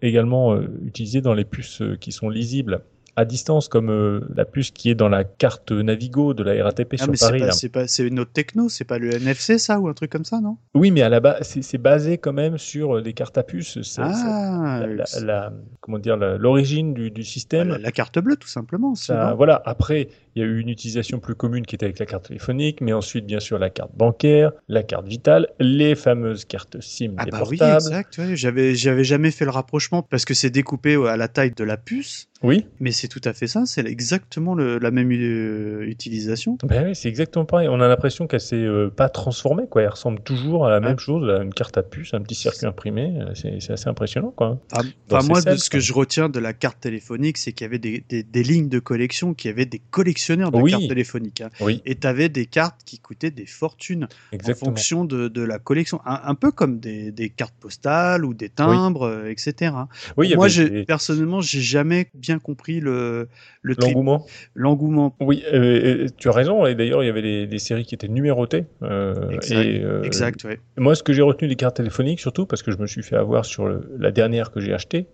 [0.00, 0.56] également
[0.86, 2.82] utilisé dans les puces qui sont lisibles
[3.16, 6.94] à distance, comme euh, la puce qui est dans la carte Navigo de la RATP
[6.94, 7.42] Ah, sur mais Paris.
[7.86, 10.56] c'est une autre techno, c'est pas le NFC ça ou un truc comme ça, non?
[10.74, 13.82] Oui, mais à la base, c'est basé quand même sur euh, des cartes à puce.
[13.82, 17.68] C'est- Ah, la, la- comment dire, l'origine du, du système.
[17.68, 18.94] la, la carte bleue tout simplement.
[18.94, 19.60] Ça- voilà.
[19.66, 22.80] Après, il y a eu une utilisation plus commune qui était avec la carte téléphonique,
[22.80, 27.24] mais ensuite, bien sûr, la carte bancaire, la carte vitale, les fameuses cartes SIM Ah
[27.26, 27.74] des bah oui, portables.
[27.86, 28.18] exact.
[28.18, 28.36] ouais.
[28.36, 31.76] J'avais, j'avais jamais fait le rapprochement parce que c'est découpé à la taille de la
[31.76, 33.66] puce, Oui, mais c'est tout à fait ça.
[33.66, 36.58] C'est exactement le- la même euh, utilisation.
[36.64, 37.68] ben oui, c'est exactement pareil.
[37.68, 39.82] On a l'impression qu'elle s'est euh, pas transformée, quoi.
[39.82, 40.80] Elle ressemble toujours à la Ah.
[40.80, 43.14] même chose, à une carte à puce, un petit circuit imprimé.
[43.34, 44.58] C'est assez impressionnant, quoi.
[44.72, 47.64] Enfin, Dans enfin, moi, de ce que je retiens de la carte téléphonique, c'est qu'il
[47.64, 50.70] y avait des, des- des lignes de collection, qu'il y avait des collectionneurs de Oui.
[50.72, 51.40] cartes téléphoniques.
[51.42, 51.50] hein.
[51.60, 55.58] Oui, Et tu avais des cartes qui coûtaient des fortunes en fonction de, de la
[55.58, 56.00] collection.
[56.04, 59.72] Un, un peu comme des, des cartes postales ou des timbres, euh, etc.
[60.16, 63.28] Oui, Moi, avait personnellement, j'ai jamais bien compris le,
[63.62, 64.26] l'engouement.
[64.54, 65.14] l'engouement.
[65.20, 66.66] Oui, euh, tu as raison.
[66.66, 68.66] Et d'ailleurs, il y avait des, séries qui étaient numérotées.
[68.82, 70.60] euh, Exact, et, euh, Exact, ouais.
[70.76, 73.16] Moi, ce que j'ai retenu des cartes téléphoniques, surtout parce que je me suis fait
[73.16, 75.06] avoir sur le- la dernière que j'ai achetée,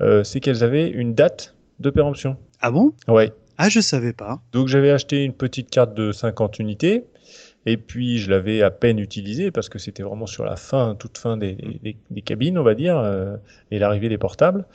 [0.00, 2.36] euh, c'est qu'elles avaient une date de péremption.
[2.60, 2.92] Ah bon?
[3.08, 3.32] Ouais.
[3.58, 4.40] Ah, je savais pas.
[4.52, 7.04] Donc j'avais acheté une petite carte de 50 unités.
[7.66, 11.16] Et puis je l'avais à peine utilisée parce que c'était vraiment sur la fin, toute
[11.16, 13.36] fin des, des- des cabines, on va dire, euh,
[13.70, 14.66] et l'arrivée des portables.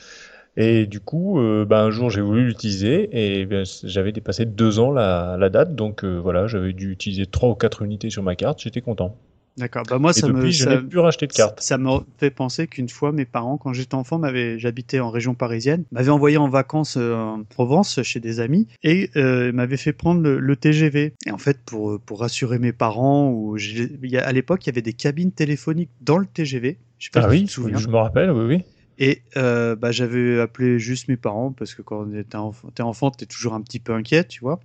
[0.60, 4.78] Et du coup, euh, ben, un jour, j'ai voulu l'utiliser et ben, j'avais dépassé deux
[4.78, 5.74] ans la, la date.
[5.76, 8.62] Donc euh, voilà, j'avais dû utiliser trois ou quatre unités sur ma carte.
[8.62, 9.16] J'étais content.
[9.58, 9.86] D'accord.
[9.90, 11.60] Bah moi, Et ça depuis, me, je ça, n'ai plus racheté de carte.
[11.60, 15.36] ça me fait penser qu'une fois, mes parents, quand j'étais enfant, m'avaient, j'habitais en région
[15.36, 19.92] parisienne, m'avaient envoyé en vacances euh, en Provence chez des amis et euh, m'avaient fait
[19.92, 21.14] prendre le, le TGV.
[21.26, 24.94] Et en fait, pour pour rassurer mes parents, ou à l'époque, il y avait des
[24.94, 26.78] cabines téléphoniques dans le TGV.
[26.98, 27.78] Je sais pas Ah si tu oui, te souviens.
[27.78, 28.64] je me rappelle, oui, oui.
[29.00, 33.12] Et euh, bah, j'avais appelé juste mes parents parce que quand t'es enfant, t'es enfant,
[33.12, 34.60] t'es toujours un petit peu inquiet, tu vois.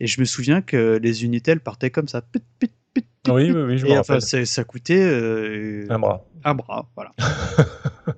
[0.00, 2.20] Et je me souviens que les unités, elles partaient comme ça.
[2.20, 5.98] Pit, pit, pit, pit, Oui, oui, oui, je me Et enfin, ça coûtait euh, Un
[5.98, 6.26] bras.
[6.44, 7.12] un bras, voilà.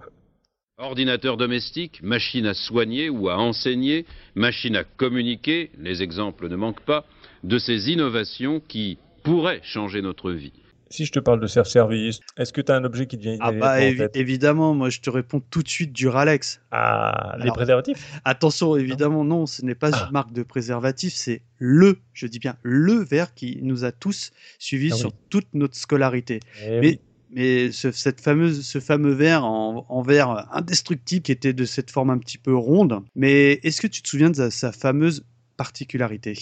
[0.79, 6.85] Ordinateur domestique, machine à soigner ou à enseigner, machine à communiquer, les exemples ne manquent
[6.85, 7.07] pas,
[7.44, 10.53] de ces innovations qui pourraient changer notre vie.
[10.92, 13.37] Si je te parle de self-service, est-ce que tu as un objet qui te vient
[13.40, 16.61] Ah bah évi- évidemment, moi je te réponds tout de suite du Ralex.
[16.70, 18.20] Ah, les préservatifs?
[18.26, 20.05] Attention, évidemment, non, ce n'est pas Ah.
[20.07, 24.33] une marque de préservatif, c'est le, je dis bien le verre qui nous a tous
[24.59, 25.00] suivis Ah oui.
[25.00, 26.40] sur toute notre scolarité.
[26.62, 27.00] Eh Mais, oui.
[27.31, 31.90] mais ce, cette fameuse, ce fameux verre en, en verre indestructible qui était de cette
[31.90, 33.00] forme un petit peu ronde.
[33.16, 35.24] Mais est-ce que tu te souviens de sa, sa fameuse
[35.57, 36.37] particularité?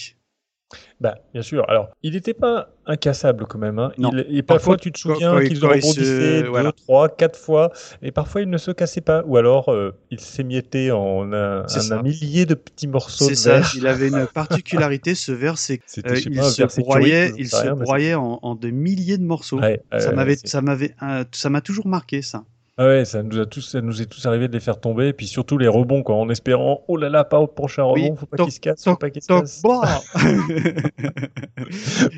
[1.01, 1.69] Bah, bien sûr.
[1.69, 3.79] Alors, il n'était pas incassable quand même.
[3.79, 3.93] Hein.
[3.99, 6.73] Il- et parfois, Parfois, tu te souviens qu'ils rebondissaient deux, voilà.
[6.73, 9.23] trois, quatre fois, et parfois il ne se cassait pas.
[9.27, 11.65] Ou alors, euh, il s'émiettait en un,
[12.03, 13.73] millier de petits morceaux C'est de ça, verre.
[13.77, 18.15] il avait une particularité, ce verre, c'est C'était, euh, se broyait, il se rien, broyait
[18.15, 19.61] en, en de milliers de morceaux.
[19.61, 22.45] Ouais, ça m'avait, ça m'avait, euh, ça m'a toujours marqué ça.
[22.83, 25.09] Ah ouais, ça nous a tous, ça nous est tous arrivé de les faire tomber,
[25.09, 28.01] et puis surtout les rebonds, quoi, en espérant, oh là là, pas au prochain rebond,
[28.13, 29.63] Oui, faut pas qu'il se casse, faut pas qu'il se casse.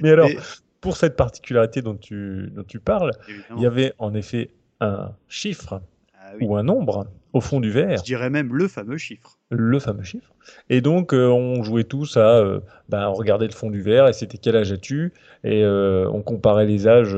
[0.02, 0.38] Mais alors, Et-
[0.80, 3.56] pour cette particularité dont tu, dont tu parles, Évidemment.
[3.60, 5.80] il y avait en effet un chiffre
[6.14, 6.46] Ah oui.
[6.46, 7.96] ou un nombre au fond du verre.
[7.98, 9.38] Je dirais même le fameux chiffre.
[9.50, 10.32] le fameux chiffre.
[10.70, 14.06] Et donc, euh, on jouait tous à, euh, ben, on regardait le fond du verre
[14.08, 15.12] et c'était quel âge as-tu?
[15.44, 17.14] Et euh, on comparait les âges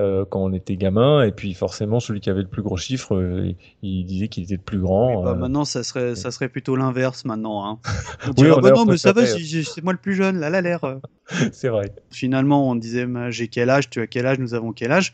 [0.00, 1.22] euh, quand on était gamin.
[1.22, 4.54] Et puis, forcément, celui qui avait le plus gros chiffre, euh, il, disait qu'il était
[4.56, 5.16] le plus grand.
[5.18, 5.34] Oui, bah, euh.
[5.34, 7.64] maintenant, ça serait, ça serait plutôt l'inverse maintenant.
[7.64, 7.78] Hein.
[8.24, 10.38] On Oui, dirait, on bah non, mais ça va, j'ai- c'est moi le plus jeune,
[10.38, 10.80] là, là, l'air.
[11.52, 11.92] C'est vrai.
[12.10, 15.12] Finalement, on disait, j'ai quel âge, tu as quel âge, nous avons quel âge.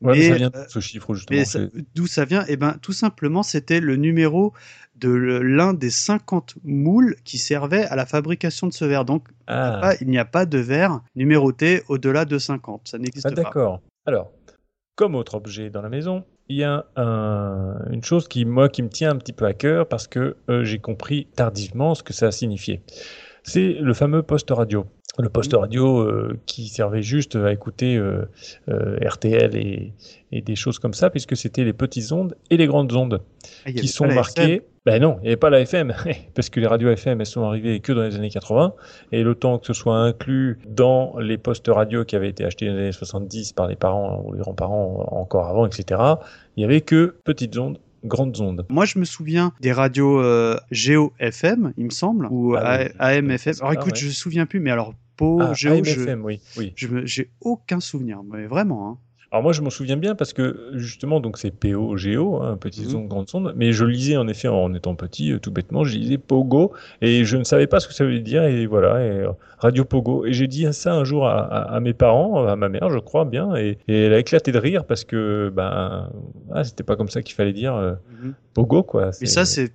[0.00, 1.70] Ouais, mais ça vient ce chiffre, justement.
[1.94, 2.44] d'où ça vient?
[2.48, 4.52] Eh ben, tout simplement, c'était le numéro
[4.96, 9.04] de l'un des 50 moules qui servaient à la fabrication de ce verre.
[9.04, 12.88] Donc, Ah, il n'y a pas de verre numéroté au-delà de 50.
[12.88, 13.42] Ça n'existe ah, pas.
[13.42, 13.80] d'accord.
[14.06, 14.32] Alors,
[14.96, 18.82] comme autre objet dans la maison, il y a un- une chose qui, moi, qui
[18.82, 22.12] me tient un petit peu à cœur parce que euh, j'ai compris tardivement ce que
[22.12, 22.82] ça signifiait.
[23.42, 24.86] C'est le fameux poste radio.
[25.18, 28.24] Le poste radio euh, qui servait juste à écouter euh,
[28.68, 29.92] RTL et,
[30.32, 33.22] et des choses comme ça, puisque c'était les petites ondes et les grandes ondes
[33.64, 34.62] Ah, qui sont marquées.
[34.86, 35.94] Ben non, il n'y avait pas la FM,
[36.34, 38.74] parce que les radios FM, elles sont arrivées que dans les années 80,
[39.12, 42.66] et le temps que ce soit inclus dans les postes radio qui avaient été achetés
[42.66, 46.00] dans les années 70 par les parents ou les grands-parents encore avant, etc.,
[46.56, 48.66] il n'y avait que petites ondes, grandes ondes.
[48.68, 52.88] Moi, je me souviens des radios euh, Géo FM, il me semble, ou Ah oui,
[52.98, 53.38] A- AM FM.
[53.38, 53.98] c'est Alors écoute, ouais.
[54.00, 56.72] je me souviens plus, mais alors Po, Ah, Géo, je, AM/FM, oui, oui.
[56.76, 58.88] je me- j'ai aucun souvenir, mais vraiment.
[58.90, 58.98] Hein.
[59.34, 62.90] Alors moi, je m'en souviens bien parce que justement, donc c'est PO, Géo, hein, petites
[62.90, 62.94] Mhm.
[63.00, 65.96] ondes, grandes ondes, mais je lisais en effet en étant petit, euh, tout bêtement, je
[65.98, 69.08] lisais Pogo et je ne savais pas ce que ça voulait dire et voilà, et,
[69.10, 70.24] euh, Radio Pogo.
[70.24, 72.98] Et j'ai dit ça un jour à, à- à mes parents, à ma mère, je
[73.00, 76.10] crois bien, et, et elle a éclaté de rire parce que ben,
[76.52, 77.94] ah, c'était pas comme ça qu'il fallait dire euh,
[78.54, 79.10] Pogo quoi.
[79.20, 79.72] Mais ça, c'est,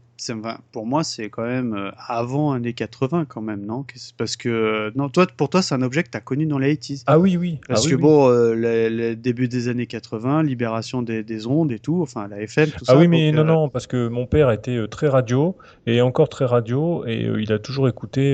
[0.72, 3.86] pour moi, c'est quand même euh, avant années 80 quand même, non?
[4.18, 6.58] Parce que euh, non, toi, pour toi, c'est un objet que tu as connu dans
[6.60, 7.04] les 80s.
[7.08, 7.60] Ah oui, oui.
[7.68, 8.02] Parce Ah oui, que oui.
[8.02, 12.28] bon, euh, le, le début des années 80, libération des, des ondes et tout, enfin
[12.28, 12.98] la FM, tout Ah ça.
[12.98, 15.56] oui, mais donc, non, euh, non, parce que mon père était très radio
[15.88, 18.34] et encore très radio et euh, il a toujours écouté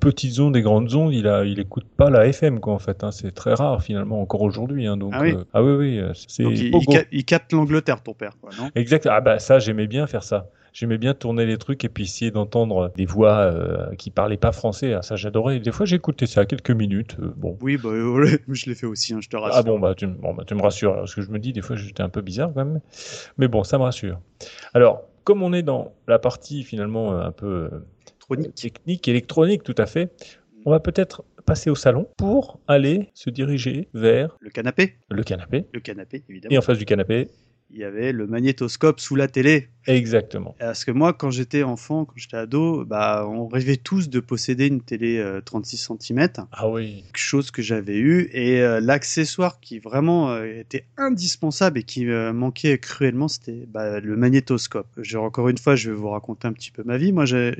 [0.00, 1.12] petites ondes et grandes ondes.
[1.14, 3.04] Il a, il écoute pas la FM quoi en fait.
[3.04, 3.10] hein.
[3.12, 4.86] C'est très rare finalement encore aujourd'hui.
[4.86, 4.96] hein.
[4.96, 5.34] donc Ah oui.
[5.52, 6.42] ah oui, oui, c'est
[7.12, 8.70] il, capte l'Angleterre, ton père, quoi, non?
[8.74, 9.06] Exact.
[9.10, 10.48] Ah bah ça, j'aimais bien faire ça.
[10.72, 14.52] J'aimais bien tourner les trucs et puis essayer d'entendre des voix euh, qui parlaient pas
[14.52, 14.94] français.
[14.94, 15.58] Ah, ça, j'adorais.
[15.60, 17.16] Des fois, j'écoutais ça quelques minutes.
[17.20, 17.58] euh, bon.
[17.60, 19.56] Oui, bah, ouais, je l'ai fait aussi, hein, je te rassure.
[19.58, 20.94] Ah bon, bah tu, bon, bah, tu me rassures.
[20.94, 22.80] Parce que je me dis, des fois, j'étais un peu bizarre quand même.
[23.38, 24.20] Mais bon, ça me rassure.
[24.74, 27.70] Alors, comme on est dans la partie finalement euh, un peu
[28.30, 30.10] euh, technique, électronique, tout à fait,
[30.64, 35.66] on va peut-être passer au salon pour aller se diriger vers Le canapé le canapé.
[35.72, 36.54] Le canapé, évidemment.
[36.54, 37.28] Et en face du canapé,
[37.72, 39.68] il y avait le magnétoscope sous la télé.
[39.86, 40.54] Exactement.
[40.58, 44.66] Parce que moi, quand j'étais enfant, quand j'étais ado, bah, on rêvait tous de posséder
[44.66, 47.02] une télé euh, 36 cm, Ah oui.
[47.14, 52.78] chose que j'avais eu, et euh, l'accessoire qui vraiment euh, était indispensable et qui manquait
[52.78, 54.86] cruellement, c'était bah, le magnétoscope.
[54.98, 57.12] J'ai encore une fois, je vais vous raconter un petit peu ma vie.
[57.12, 57.54] Moi, j'ai-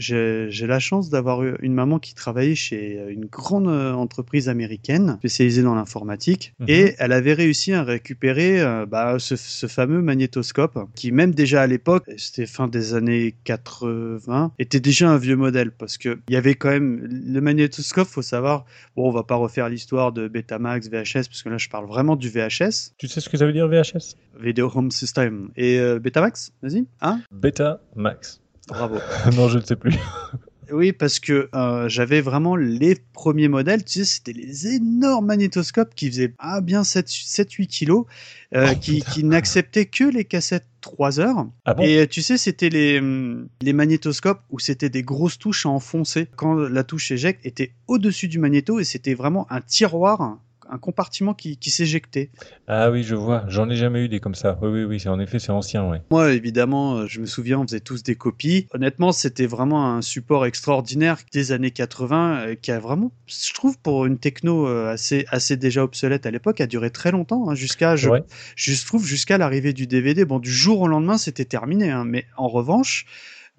[0.71, 5.63] la chance d'avoir une maman qui travaillait chez euh, une grande euh, entreprise américaine spécialisée
[5.63, 6.67] dans l'informatique, Mhm.
[6.69, 11.63] et elle avait réussi à récupérer euh, bah, ce, ce fameux magnétoscope, qui même déjà
[11.63, 16.35] à l'époque, c'était fin des années 80, était déjà un vieux modèle parce que il
[16.35, 18.09] y avait quand même le magnétoscope.
[18.09, 18.65] Faut savoir,
[18.97, 22.17] bon, on va pas refaire l'histoire de Betamax, VHS, parce que là, je parle vraiment
[22.17, 25.99] du VHS, Tu sais ce que ça veut dire VHS Video Home System, et euh,
[25.99, 28.41] Betamax, vas-y, hein, Beta Max.
[28.69, 28.97] bravo.
[29.37, 29.95] non, je ne sais plus.
[30.73, 35.95] Oui, parce que euh, j'avais vraiment les premiers modèles, tu sais, c'était les énormes magnétoscopes
[35.95, 38.07] qui faisaient ah, bien 7-8 kilos,
[38.55, 41.47] euh, Oh, qui, qui n'acceptaient que les cassettes 3 heures.
[41.65, 41.83] Ah bon?
[41.83, 45.69] Et euh, tu sais, c'était les, hum, les magnétoscopes où c'était des grosses touches à
[45.69, 46.29] enfoncer.
[46.37, 50.39] Quand la touche éjecte était au-dessus du magnéto et c'était vraiment un tiroir,
[50.71, 52.31] un compartiment qui, qui s'éjectait.
[52.69, 53.45] Ah oui, je vois.
[53.49, 54.59] J'en ai jamais eu des comme ça.
[54.63, 55.01] Oui, oui, oui.
[55.01, 56.03] C'est en effet, c'est ancien, ouais.
[56.11, 58.67] Moi, évidemment, euh, je me souviens, on faisait tous des copies.
[58.73, 63.79] Honnêtement, c'était vraiment un support extraordinaire des années 80 euh, qui a vraiment, je trouve,
[63.79, 67.55] pour une techno euh, assez, assez déjà obsolète à l'époque, a duré très longtemps, hein,
[67.55, 68.23] jusqu'à, je, Ouais.
[68.57, 70.25] je trouve, jusqu'à l'arrivée du DVD.
[70.25, 71.91] Bon, du jour au lendemain, c'était terminé.
[71.91, 73.07] hein, mais en revanche,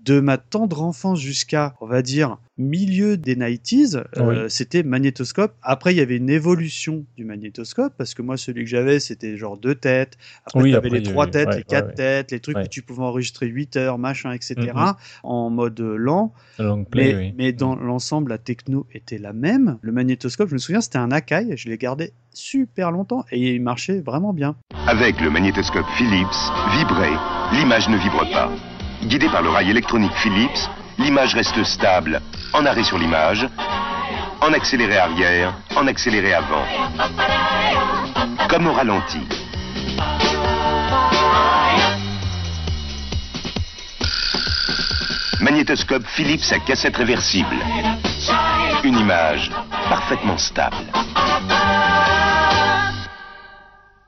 [0.03, 5.53] de ma tendre enfance jusqu'à, on va dire, milieu des 90s, euh, c'était magnétoscope.
[5.61, 9.37] Après, il y avait une évolution du magnétoscope, parce que moi, celui que j'avais, c'était
[9.37, 10.17] genre deux têtes.
[10.45, 11.95] Après, Oui, tu avais après, les trois têtes, ouais, les quatre ouais, ouais.
[11.95, 12.63] têtes, les trucs Ouais.
[12.65, 14.55] où tu pouvais enregistrer 8 heures, machin, etc.
[14.75, 14.93] Mhm.
[15.23, 16.33] en mode lent.
[16.59, 17.33] Long play, Mais, oui.
[17.37, 19.77] mais dans l'ensemble, la techno était la même.
[19.81, 21.55] Le magnétoscope, je me souviens, c'était un Akai.
[21.57, 24.55] Je l'ai gardé super longtemps et il marchait vraiment bien.
[24.87, 26.27] Avec le magnétoscope Philips,
[26.75, 27.11] vibrer,
[27.53, 28.51] l'image ne vibre pas.
[29.03, 32.21] Guidé par le rail électronique Philips, l'image reste stable,
[32.53, 33.47] en arrêt sur l'image,
[34.41, 36.65] en accéléré arrière, en accéléré avant.
[38.49, 39.19] Comme au ralenti.
[45.41, 47.55] Magnétoscope Philips à cassette réversible.
[48.83, 49.51] Une image
[49.89, 50.75] parfaitement stable.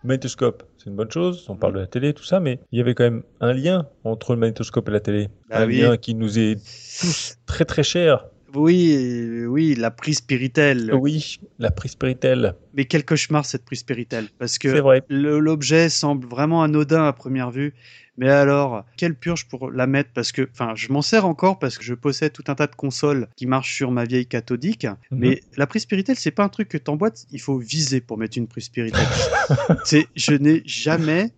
[0.03, 1.45] Magnétoscope, c'est une bonne chose.
[1.47, 3.87] On parle de la télé, tout ça, mais il y avait quand même un lien
[4.03, 5.29] entre le magnétoscope et la télé.
[5.49, 5.79] Bah un oui.
[5.79, 6.55] lien qui nous est
[6.99, 8.25] tous très très cher.
[8.55, 10.93] Oui, oui, la prise Péritel.
[10.93, 12.53] Oui, la prise Péritel.
[12.73, 14.27] Mais quel cauchemar cette prise Péritel.
[14.37, 17.73] Parce que l'objet semble vraiment anodin à première vue.
[18.17, 21.78] Mais alors, quelle purge pour la mettre Parce que, enfin, je m'en sers encore parce
[21.80, 24.86] que je possède tout un tas de consoles qui marchent sur ma vieille cathodique.
[25.10, 25.19] Mhm.
[25.19, 27.26] Mais la prise Péritel, c'est pas un truc que t'emboîtes.
[27.32, 29.02] Il faut viser pour mettre une prise Péritel.
[29.86, 31.32] c'est, je n'ai jamais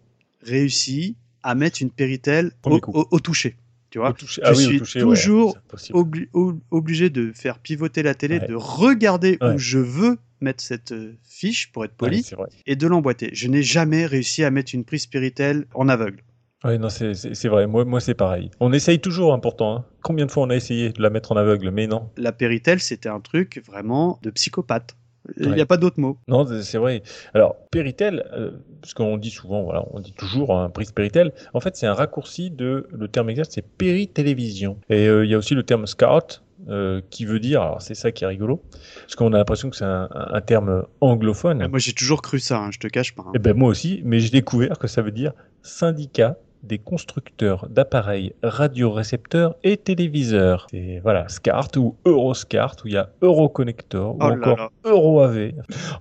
[0.43, 3.55] réussi à mettre une Péritel au, au- au toucher.
[3.89, 5.57] Tu vois je ah oui, suis toucher, toujours
[5.91, 6.27] obli-
[6.71, 8.47] obligé de faire pivoter la télé, Ouais.
[8.47, 9.53] de regarder Ouais.
[9.53, 12.29] où je veux mettre cette euh, fiche pour être poli
[12.65, 13.29] et de l'emboîter.
[13.31, 16.21] Je n'ai jamais réussi à mettre une prise Spiritel en aveugle.
[16.65, 17.67] Ouais, non, c'est- c'est c'est vrai.
[17.67, 18.49] Moi, moi c'est pareil.
[18.59, 19.75] On essaye toujours, hein, pourtant.
[19.77, 19.85] hein.
[20.01, 22.09] Combien de fois on a essayé de la mettre en aveugle, mais non.
[22.17, 24.95] La Péritel, c'était un truc vraiment de psychopathe.
[25.39, 26.19] Il n'y a pas d'autre mot.
[26.27, 27.01] Non, c'est- vrai.
[27.33, 28.51] Alors, Péritel, euh,
[28.81, 31.33] parce qu'on dit souvent, voilà, on dit toujours un prise Péritel.
[31.55, 34.77] En fait, c'est un raccourci de, le terme exact, c'est Péritélévision.
[34.89, 37.95] Et euh, il y a aussi le terme SCART, euh, qui veut dire, alors c'est
[37.95, 38.61] ça qui est rigolo,
[39.01, 41.67] parce qu'on a l'impression que c'est un, un terme anglophone.
[41.69, 43.23] Moi, j'ai toujours cru ça, hein, je te cache pas.
[43.23, 43.31] hein.
[43.35, 48.33] Eh ben moi aussi, mais j'ai découvert que ça veut dire syndicat des constructeurs d'appareils
[48.43, 50.67] radiorécepteurs et téléviseurs.
[51.03, 54.69] Voilà, SCART ou Euroscart, où il y a Euroconnector ou Oh là encore là.
[54.85, 55.51] EuroAV.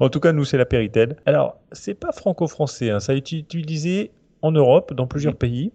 [0.00, 1.16] En tout cas, nous, c'est la Péritel.
[1.27, 4.11] Alors, c'est pas franco-français, hein, ça a été utilisé
[4.42, 5.72] en Europe, dans plusieurs pays.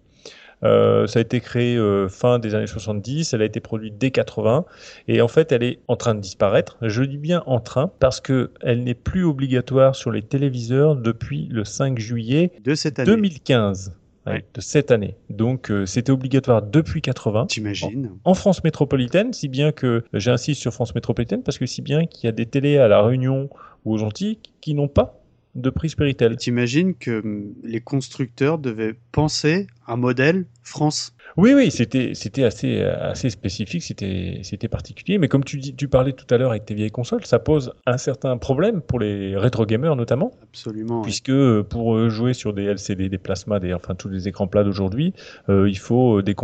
[0.62, 4.10] Euh, ça a été créé euh, fin des années 70, elle a été produite dès
[4.10, 4.66] 80
[5.08, 6.76] et en fait elle est en train de disparaître.
[6.82, 11.48] Je dis bien en train parce que elle n'est plus obligatoire sur les téléviseurs depuis
[11.50, 13.06] le 5 juillet De cette année.
[13.10, 13.94] 2015.
[14.26, 15.16] Ouais, de cette année.
[15.28, 20.72] Donc euh, c'était obligatoire depuis 80 T'imagines en France métropolitaine, si bien que j'insiste sur
[20.72, 23.48] France métropolitaine parce que si bien qu'il y a des télés à la Réunion
[23.84, 25.20] ou aux Antilles qui n'ont pas
[25.54, 26.36] de prise Péritel.
[26.36, 32.82] T'imagines que hum, les constructeurs devaient penser un modèle France Oui, oui, c'était c'était assez
[32.82, 35.18] assez spécifique, c'était c'était particulier.
[35.18, 37.72] Mais comme tu dis, tu parlais tout à l'heure avec tes vieilles consoles, ça pose
[37.86, 41.02] un certain problème pour les rétro gamers notamment, Absolument.
[41.02, 44.64] puisque pour euh, jouer sur des LCD, des plasmas, des enfin tous les écrans plats
[44.64, 45.12] d'aujourd'hui,
[45.48, 46.34] euh, il faut des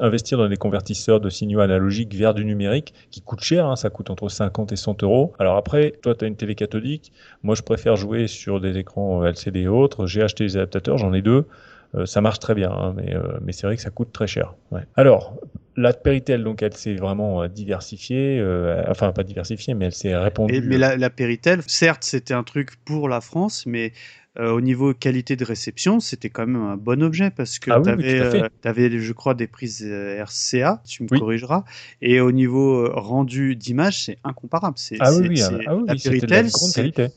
[0.00, 3.66] investir dans des convertisseurs de signaux analogiques vers du numérique qui coûtent cher.
[3.66, 5.32] hein, ça coûte entre 50 et 100 euros.
[5.38, 7.12] Alors après, toi, tu as une télé cathodique.
[7.42, 10.06] Moi, je préfère jouer sur des écrans euh, LCD et autres.
[10.06, 11.46] J'ai acheté des adaptateurs, j'en ai deux.
[11.94, 14.26] Euh, ça marche très bien, hein, mais, euh, mais c'est vrai que ça coûte très
[14.26, 14.54] cher.
[14.70, 14.80] Ouais.
[14.96, 15.38] Alors,
[15.76, 20.16] la Péritel, donc, elle s'est vraiment euh, diversifiée, euh, enfin pas diversifiée, mais elle s'est
[20.16, 20.54] répandue.
[20.56, 23.92] Et- mais la, la Péritel, certes, c'était un truc pour la France, mais
[24.38, 27.78] euh, au niveau qualité de réception, c'était quand même un bon objet parce que Ah
[27.80, 28.98] oui, tu avais, fait.
[28.98, 31.18] je crois, des prises euh, RCA, tu me Oui.
[31.18, 31.64] corrigeras,
[32.00, 34.74] et au niveau euh, rendu d'image, c'est incomparable.
[34.78, 36.50] C'est, Ah oui, ah, c'est- ah la oui, c'était de la Péritel,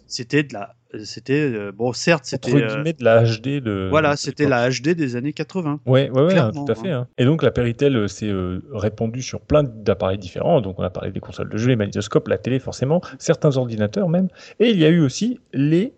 [0.07, 3.87] c'était de la, c'était euh, bon, certes, c'était euh, de la HD de.
[3.89, 5.81] voilà, c'était la HD des années 80.
[5.85, 6.91] Ouais, ouais, ouais, tout à fait.
[6.91, 7.01] hein.
[7.01, 7.07] hein.
[7.17, 10.61] Et donc la Péritel euh, s'est euh, répandue sur plein d'appareils différents.
[10.61, 14.09] Donc on a parlé des consoles de jeux, les magnétoscopes, la télé forcément, certains ordinateurs
[14.09, 14.27] même.
[14.59, 15.93] Et il y a eu aussi les,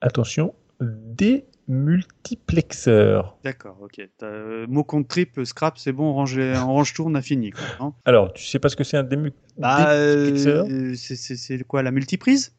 [0.00, 3.36] attention, des multiplexeurs.
[3.44, 4.08] D'accord, ok.
[4.22, 7.50] Euh, mot contre trip, scrap, c'est bon, on range, on range tout, on a fini.
[7.50, 10.66] Quoi, non Alors, tu sais pas ce que c'est un dému- bah, démultiplexeur?
[10.70, 12.54] euh, c'est, quoi, la multiprise?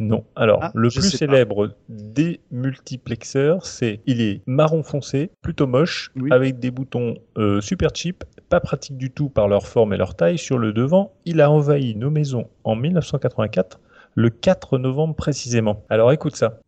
[0.00, 0.24] Non.
[0.34, 1.16] Alors, Ah, le plus pas.
[1.16, 6.30] célèbre des multiplexeurs, c'est il est marron foncé, plutôt moche, Oui.
[6.32, 10.16] avec des boutons euh, super cheap, pas pratique du tout par leur forme et leur
[10.16, 10.36] taille.
[10.36, 13.78] Sur le devant, il a envahi nos maisons en 1984,
[14.16, 15.84] le 4 novembre précisément.
[15.88, 16.58] Alors écoute ça.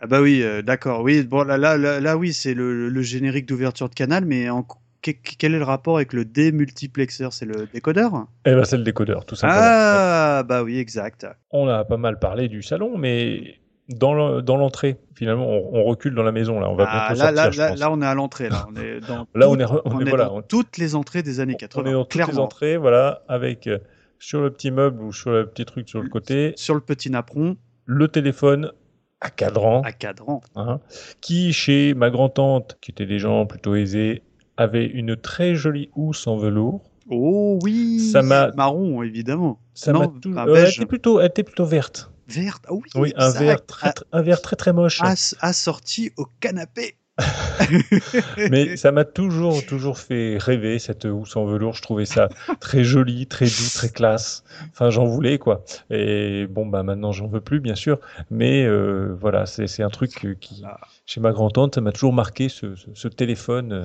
[0.00, 1.02] Ah bah oui, euh, d'accord.
[1.02, 4.50] Oui, bon là, là, là, là, oui, c'est le, le générique d'ouverture de canal, mais
[4.50, 4.66] en-
[5.00, 7.32] quel est le rapport avec le démultiplexeur?
[7.32, 8.26] C'est le décodeur?
[8.44, 9.60] Eh ben, c'est le décodeur, tout simplement.
[9.64, 11.26] Ah bah oui, exact.
[11.50, 13.58] On a pas mal parlé du salon, mais
[13.98, 16.68] dans le- dans l'entrée, finalement, on, on recule dans la maison là.
[16.70, 17.78] On va Ah, bientôt là, sortir, là, je là, pense.
[17.80, 18.48] là, on est à l'entrée.
[18.48, 20.78] Là, on est dans, Là, on toutes- est re- on est- voilà, dans on- toutes
[20.78, 21.90] les entrées des années On 80.
[21.90, 23.78] est dans toutes les entrées, voilà, avec euh,
[24.18, 27.10] sur le petit meuble ou sur le petit truc sur le côté, Sur le petit
[27.10, 28.72] napperon, le téléphone
[29.20, 30.40] à cadran, à cadran.
[30.56, 30.80] hein,
[31.20, 34.22] qui chez ma grand-tante, qui était des gens plutôt aisés,
[34.56, 36.82] avait une très jolie housse en velours.
[37.10, 39.58] Oh oui Ça m'a- Marron, évidemment.
[39.74, 42.11] Ça m'a tout- euh, elle était plutôt, elle était plutôt verte.
[42.28, 45.00] Verte, ah oui, Oui, un vert très, très- un vert très très moche.
[45.02, 46.96] As- assorti au canapé.
[48.50, 51.74] Mais ça m'a toujours, toujours fait rêver cette housse en velours.
[51.74, 52.28] Je trouvais ça
[52.60, 54.44] très joli, très doux, très classe.
[54.70, 55.64] Enfin, j'en voulais quoi.
[55.90, 57.98] Et bon, bah maintenant, j'en veux plus, bien sûr.
[58.30, 60.10] Mais euh, voilà, c'est un truc
[60.40, 60.62] qui,
[61.06, 63.84] chez ma grand-tante, ça m'a toujours marqué ce, ce- ce téléphone euh,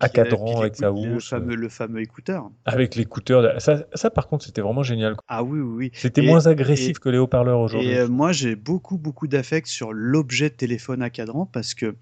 [0.00, 1.28] À cadran euh, puis avec sa le housse.
[1.28, 2.50] fameux, le fameux écouteur.
[2.64, 3.60] avec l'écouteur.
[3.60, 5.16] Ça, ça, par contre, c'était vraiment génial.
[5.28, 5.90] Ah oui, oui, oui.
[5.94, 7.90] C'était moins agressif et- que les haut-parleurs aujourd'hui.
[7.90, 11.94] Et euh, moi, j'ai beaucoup, beaucoup d'affect sur l'objet téléphone à cadran parce que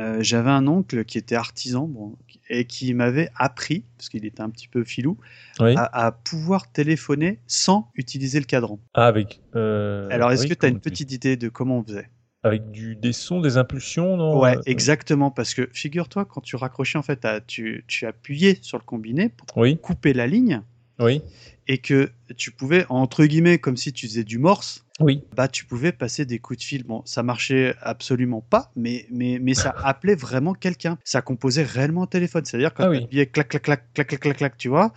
[0.00, 2.16] euh, j'avais un oncle qui était artisan bon,
[2.48, 5.18] et qui m'avait appris, parce qu'il était un petit peu filou,
[5.58, 5.74] Oui.
[5.76, 8.78] à, à pouvoir téléphoner sans utiliser le cadran.
[8.94, 9.40] Ah, avec.
[9.56, 12.08] euh, Alors, est-ce oui, que tu as une petite idée de comment on faisait?
[12.44, 15.30] Avec du, des sons, des impulsions, non Ouais, Euh, exactement.
[15.30, 19.28] Parce que figure-toi, quand tu raccrochais, en fait, à- tu, tu appuyais sur le combiné
[19.28, 20.62] pour Oui, couper la ligne
[21.00, 21.22] oui,
[21.66, 25.22] et que tu pouvais, entre guillemets, comme si tu faisais du morse, oui.
[25.36, 26.84] bah tu pouvais passer des coups de fil.
[26.84, 30.98] Bon, ça marchait absolument pas, mais, mais, mais ça appelait vraiment quelqu'un.
[31.04, 32.44] Ça composait réellement un téléphone.
[32.44, 33.04] C'est-à-dire quand Ah tu oui.
[33.04, 34.92] appuyais clac, clac, clac, clac, clac, clac, clac, tu vois,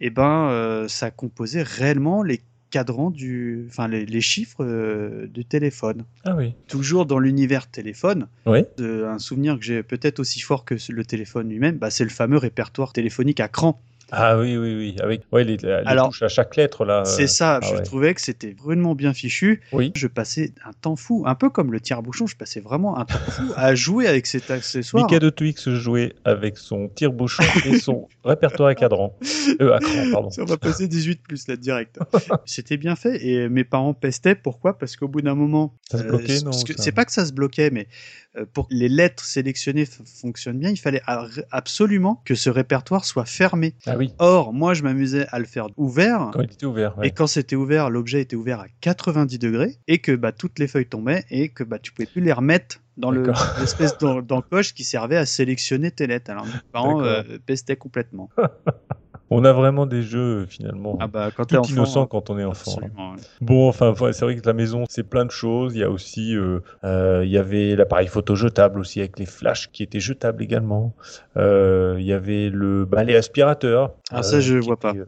[0.00, 5.44] et ben euh, ça composait réellement les cadrans du, enfin les, les chiffres euh, du
[5.44, 6.04] téléphone.
[6.24, 6.54] Ah oui.
[6.66, 8.64] Toujours dans l'univers téléphone, Oui.
[8.78, 12.10] de- un souvenir que j'ai peut-être aussi fort que le téléphone lui-même, bah, c'est le
[12.10, 13.80] fameux répertoire téléphonique à cran.
[14.14, 14.96] Ah oui, oui, oui.
[15.02, 17.00] Avec ouais, les, les Alors, touches à chaque lettre, là.
[17.00, 17.82] euh, C'est ça, ah je ouais.
[17.82, 19.62] trouvais que c'était vraiment bien fichu.
[19.72, 19.90] Oui.
[19.96, 23.18] Je passais un temps fou, un peu comme le tire-bouchon, je passais vraiment un temps
[23.30, 25.04] fou à jouer avec cet accessoire.
[25.06, 29.16] Mika de Twix jouait avec son tire-bouchon et son répertoire à cadran.
[29.62, 30.28] Euh, à cran, pardon.
[30.38, 31.98] On va passer 18 plus là direct.
[32.44, 34.34] C'était bien fait et mes parents pestaient.
[34.34, 34.78] Pourquoi?
[34.78, 37.24] Parce qu'au bout d'un moment, Ça se bloquait, non, que ça C'est pas que ça
[37.24, 37.86] se bloquait, mais
[38.36, 41.02] euh, pour que les lettres sélectionnées fonctionnent bien, il fallait
[41.50, 43.74] absolument que ce répertoire soit fermé.
[43.86, 46.30] Ah oui, Or, moi, je m'amusais à le faire ouvert.
[46.32, 46.96] quand il était ouvert.
[46.98, 47.08] ouais.
[47.08, 50.66] Et quand c'était ouvert, l'objet était ouvert à 90 degrés et que bah, toutes les
[50.68, 54.74] feuilles tombaient et que bah, tu pouvais plus les remettre dans le- l'espèce d'en- d'encoche
[54.74, 56.30] qui servait à sélectionner tes lettres.
[56.30, 58.28] Alors mes parents euh, pestaient complètement.
[59.34, 62.44] On a vraiment des jeux, finalement, Ah bah quand tout enfant, innocents quand on est
[62.44, 62.72] enfant.
[62.82, 63.14] hein.
[63.16, 63.22] ouais.
[63.40, 65.74] Bon, enfin, c'est vrai que la maison, c'est plein de choses.
[65.74, 69.26] Il y a aussi, euh, euh, il y avait l'appareil photo jetable aussi avec les
[69.26, 70.94] flashs qui étaient jetables également.
[71.36, 73.92] Euh, il y avait le balai aspirateur.
[74.10, 74.90] Ah, ça, euh, je qui vois pas.
[74.90, 75.06] était, euh,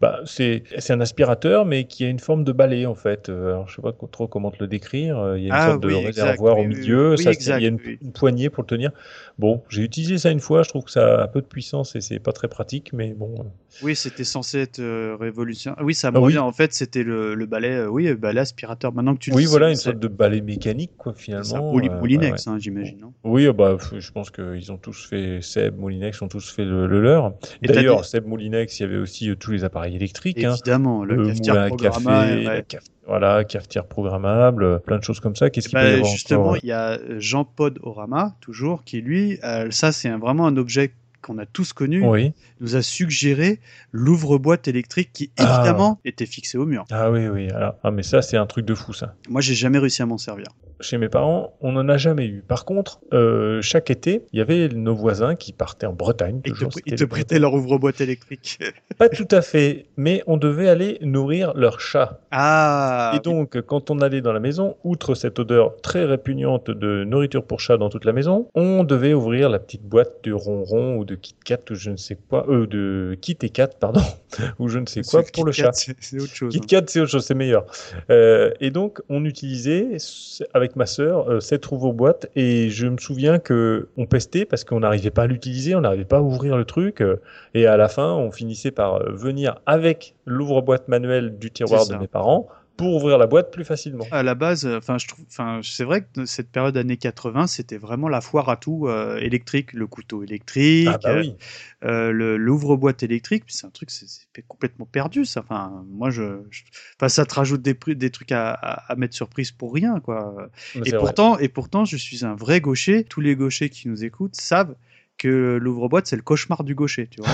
[0.00, 3.28] Bah, c'est c'est un aspirateur, mais qui a une forme de balai en fait.
[3.28, 5.18] Euh, alors, je sais pas trop comment te le décrire.
[5.18, 7.10] Euh, Il y a une Ah sorte de oui, exact, réservoir au oui, milieu.
[7.16, 7.98] oui, ça, il y a une, oui.
[8.02, 8.90] une poignée pour le tenir.
[9.38, 10.62] Bon, j'ai utilisé ça une fois.
[10.62, 13.12] Je trouve que ça a un peu de puissance et c'est pas très pratique, mais
[13.14, 13.34] bon.
[13.40, 13.42] euh,
[13.82, 15.78] Oui, c'était censé être euh, révolutionnaire.
[15.84, 16.38] Oui, ça me Ah oui.
[16.38, 18.92] En fait, c'était le, le balai, euh, oui, balai aspirateur.
[18.92, 21.22] Maintenant que tu le Oui, dis, voilà, c'est- une sorte de balai mécanique, quoi, c'est
[21.24, 21.56] finalement.
[21.70, 23.00] un mouli- euh, Moulinex, ouais, hein, j'imagine.
[23.00, 23.12] non?
[23.24, 26.64] Oui, euh, bah, f- je pense qu'ils ont tous fait, Seb, Moulinex ont tous fait
[26.64, 27.34] le, le leur.
[27.62, 30.42] Et t'as D'ailleurs, Seb, Moulinex, il y avait aussi euh, tous les appareils électriques.
[30.44, 30.52] hein.
[30.54, 32.64] Évidemment, le cafetière moulin à programmable, ouais.
[32.68, 35.50] caf- voilà, cafetière programmable, euh, plein de choses comme ça.
[35.50, 38.34] Qu'est-ce qu'il Bah, peut y avoir justement, encore il y a euh, Jean Pod Orama,
[38.40, 42.32] toujours, qui lui, euh, ça c'est vraiment un objet qu'on a tous connu, Oui.
[42.60, 43.58] nous a suggéré
[43.92, 45.56] l'ouvre-boîte électrique qui Ah.
[45.58, 46.84] évidemment était fixé au mur.
[46.90, 47.50] Ah oui, oui.
[47.50, 49.14] alors- ah, mais ça, c'est un truc de fou, ça.
[49.30, 50.46] Moi, j'ai jamais réussi à m'en servir.
[50.80, 52.42] Chez mes parents, on n'en a jamais eu.
[52.46, 56.40] Par contre, euh, chaque été, il y avait nos voisins qui partaient en Bretagne.
[56.44, 58.58] Ils te, ils prêtaient leur ouvre-boîte électrique.
[58.98, 62.20] Pas tout à fait, mais on devait aller nourrir leur chat.
[62.30, 67.04] Ah Et donc, quand on allait dans la maison, outre cette odeur très répugnante de
[67.04, 70.96] nourriture pour chat dans toute la maison, on devait ouvrir la petite boîte de ronron
[70.96, 74.00] ou de Kit Kat ou je ne sais quoi, euh, de Kit et Kat, pardon,
[74.58, 75.94] ou je ne sais quoi pour le Kit Kat, chat.
[76.00, 76.52] c'est- autre chose.
[76.52, 76.66] Kit hein.
[76.68, 77.66] Kat, c'est autre chose, c'est meilleur.
[78.10, 82.96] Euh, et donc, on utilisait c- avec ma sœur euh, cette ouvre-boîte et je me
[82.98, 86.56] souviens que on pestait parce qu'on n'arrivait pas à l'utiliser, on n'arrivait pas à ouvrir
[86.56, 87.20] le truc euh,
[87.52, 91.96] et à la fin, on finissait par euh, venir avec l'ouvre-boîte manuelle du tiroir de
[91.96, 94.06] mes parents pour ouvrir la boîte plus facilement.
[94.10, 97.46] À la base, euh, enfin, je trouve, enfin, c'est vrai que cette période années 80,
[97.46, 101.36] c'était vraiment la foire à tout euh, électrique, le couteau électrique, Ah bah euh, oui.
[101.84, 105.40] euh, l'ouvre-boîte électrique, c'est un truc, c'est complètement perdu, ça.
[105.40, 106.62] Enfin, moi, je, je-
[106.98, 110.48] enfin, ça te rajoute des, trucs à, à, à mettre sur prise pour rien, quoi.
[110.74, 111.14] Mais Et vrai.
[111.14, 113.04] pourtant, et pourtant, je suis un vrai gaucher.
[113.04, 114.74] Tous les gauchers qui nous écoutent savent
[115.18, 117.30] que l'ouvre-boîte, c'est le cauchemar du gaucher, tu vois.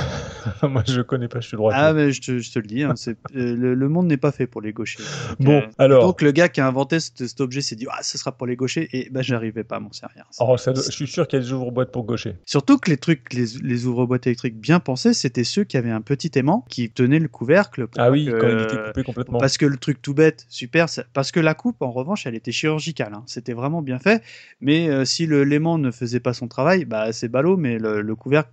[0.68, 1.72] Moi, je connais pas, je suis droit.
[1.74, 3.14] ah, mais je te, je te le dis, hein, euh,
[3.56, 5.02] le, le monde n'est pas fait pour les gauchers.
[5.38, 6.02] Donc, Bon, euh, alors.
[6.06, 8.46] donc le gars qui a inventé cet, cet objet s'est dit, ah, ce sera pour
[8.46, 10.26] les gauchers, et ben, j'arrivais pas à m'en servir.
[10.40, 12.36] Oh, ça doit- je suis sûr qu'il y a des ouvre-boîtes pour gaucher.
[12.44, 16.00] Surtout que les trucs, les, les ouvre-boîtes électriques bien pensés, c'était ceux qui avaient un
[16.02, 17.86] petit aimant qui tenait le couvercle.
[17.86, 19.38] pour Ah oui, que- quand il était coupé complètement.
[19.38, 22.34] Parce que le truc tout bête, super, ça- parce que la coupe, en revanche, elle
[22.34, 23.14] était chirurgicale.
[23.14, 23.22] hein.
[23.26, 24.22] C'était vraiment bien fait.
[24.60, 28.16] Mais euh, si l'aimant ne faisait pas son travail, bah c'est ballot, mais le, le
[28.16, 28.50] couvercle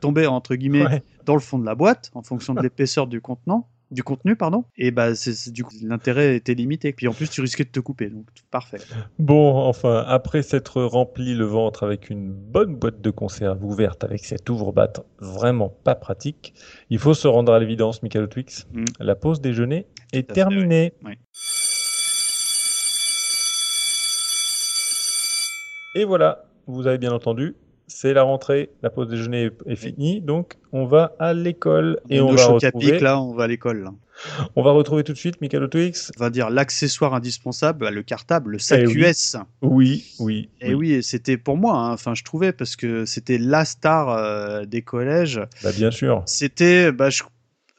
[0.00, 1.02] tombait entre guillemets Ouais.
[1.24, 3.68] dans le fond de la boîte en fonction de l'épaisseur du contenant.
[3.90, 4.64] Du contenu, pardon.
[4.78, 6.94] Et bah, c'est, du coup, l'intérêt était limité.
[6.94, 8.08] Puis en plus, tu risquais de te couper.
[8.08, 8.78] Donc, parfait.
[9.18, 14.24] Bon, enfin, après s'être rempli le ventre avec une bonne boîte de conserve ouverte avec
[14.24, 16.54] cette ouvre-batte vraiment pas pratique,
[16.88, 18.66] il faut se rendre à l'évidence, Michael Twix.
[18.72, 18.84] Mm.
[18.98, 20.94] La pause déjeuner est fait, terminée.
[21.04, 21.10] oui.
[21.10, 21.16] Oui.
[25.94, 27.54] Et voilà, vous avez bien entendu,
[27.94, 32.32] c'est la rentrée, la pause déjeuner est, finie, donc on va à l'école et on
[32.32, 33.90] va retrouver, là, on va à l'école.
[34.56, 36.10] on va retrouver tout de suite Michael Twix.
[36.16, 39.02] On va dire l'accessoire indispensable, le cartable, le sac Eh oui.
[39.02, 39.36] US.
[39.60, 43.64] Oui, oui, Et oui, c'était pour moi, hein, enfin je trouvais, parce que c'était la
[43.64, 45.40] star euh, des collèges.
[45.62, 46.22] Bah, bien sûr.
[46.26, 47.22] C'était, bah, je-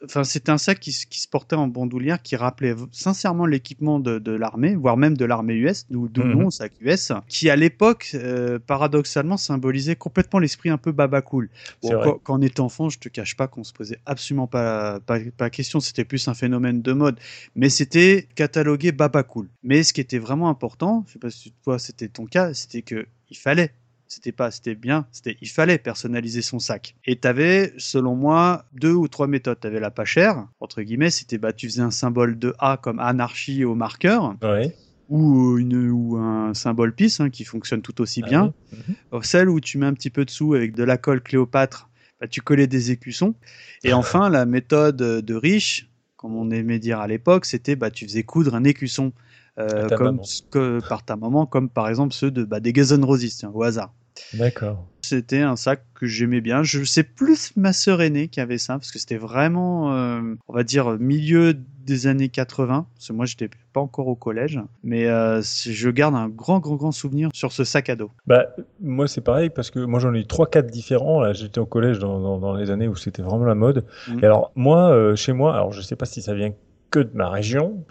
[0.04, 4.00] enfin c'était un sac qui, se- qui se portait en bandoulière, qui rappelait sincèrement l'équipement
[4.00, 6.32] de, de l'armée, voire même de l'armée US, d'où le Mhm.
[6.34, 11.50] nom sac US, qui à l'époque, euh, paradoxalement, symbolisait complètement l'esprit un peu baba cool.
[11.82, 15.00] Bon, quand, quand on était enfant, je te cache pas qu'on se posait absolument pas,
[15.00, 17.18] pas, pas question, c'était plus un phénomène de mode,
[17.54, 19.48] mais c'était catalogué baba cool.
[19.62, 22.82] Mais ce qui était vraiment important, je sais pas si toi c'était ton cas, c'était
[22.82, 23.72] que il fallait
[24.14, 26.94] c'était pas c'était bien c'était il fallait personnaliser son sac.
[27.04, 29.58] Et t'avais selon moi deux ou trois méthodes.
[29.60, 32.98] T'avais la pas chère entre guillemets c'était bah tu faisais un symbole de A comme
[33.00, 34.36] anarchie au marqueur.
[34.42, 34.74] Ouais.
[35.08, 38.54] ou une ou un symbole peace hein, qui fonctionne tout aussi Ah bien.
[38.72, 38.78] oui.
[39.12, 39.22] Mhm.
[39.22, 41.90] Celle où tu mets un petit peu de sous avec de la colle Cléopâtre
[42.20, 43.34] bah, tu collais des écussons.
[43.82, 48.06] Et enfin la méthode de riche comme on aimait dire à l'époque c'était bah tu
[48.06, 49.12] faisais coudre un écusson
[49.58, 53.04] euh, comme que, par ta maman comme par exemple ceux de bah, des Guns N'
[53.04, 53.92] Roses tiens, au hasard
[54.34, 54.86] D'accord.
[55.02, 56.62] c'était un sac que j'aimais bien.
[56.62, 60.52] Je sais plus ma sœur aînée qui avait ça parce que c'était vraiment, euh, on
[60.54, 62.86] va dire, milieu des années 80.
[62.94, 66.76] Parce que moi, j'étais pas encore au collège, mais euh, je garde un grand, grand,
[66.76, 68.10] grand souvenir sur ce sac à dos.
[68.26, 68.46] Bah,
[68.80, 71.20] moi, c'est pareil parce que moi, j'en ai eu trois, quatre différents.
[71.20, 73.84] Là, j'étais au collège dans, dans, dans les années où c'était vraiment la mode.
[74.08, 74.20] Mhm.
[74.20, 76.52] Et alors, moi, euh, chez moi, alors je sais pas si ça vient
[76.90, 77.84] que de ma région,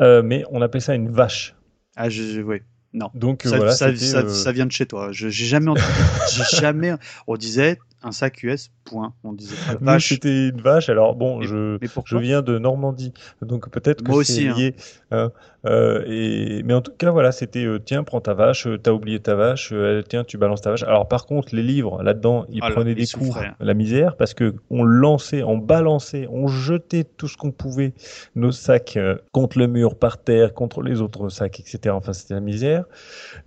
[0.00, 1.56] euh, mais on appelait ça une vache.
[1.96, 2.62] Ah, je, je- ouais.
[2.94, 3.10] Non.
[3.14, 5.12] Donc Ça, voilà, ça, ça- euh, ça vient de chez toi.
[5.12, 5.86] Je- J'ai jamais entendu.
[6.34, 6.92] j'ai jamais.
[7.26, 8.70] On disait un sac US.
[8.84, 9.14] Point.
[9.24, 10.08] On disait pas vache.
[10.10, 10.88] c'était une vache.
[10.88, 14.54] Alors bon, Mais- je, Mais je viens de Normandie, donc peut-être que c'est hein.
[14.56, 14.74] lié.
[15.10, 15.16] hein.
[15.16, 15.28] Euh,
[15.64, 19.20] et, mais en tout cas, voilà, c'était euh, tiens, prends ta vache, euh, t'as oublié
[19.20, 20.82] ta vache, euh, tiens, tu balances ta vache.
[20.82, 23.54] Alors par contre, les livres là-dedans, ils Ah prenaient des coups, hein.
[23.60, 27.92] la misère, parce que on lançait, on balançait, on jetait tout ce qu'on pouvait,
[28.34, 31.94] nos sacs euh, contre le mur, par terre, contre les autres sacs, etc.
[31.94, 32.84] Enfin, c'était la misère.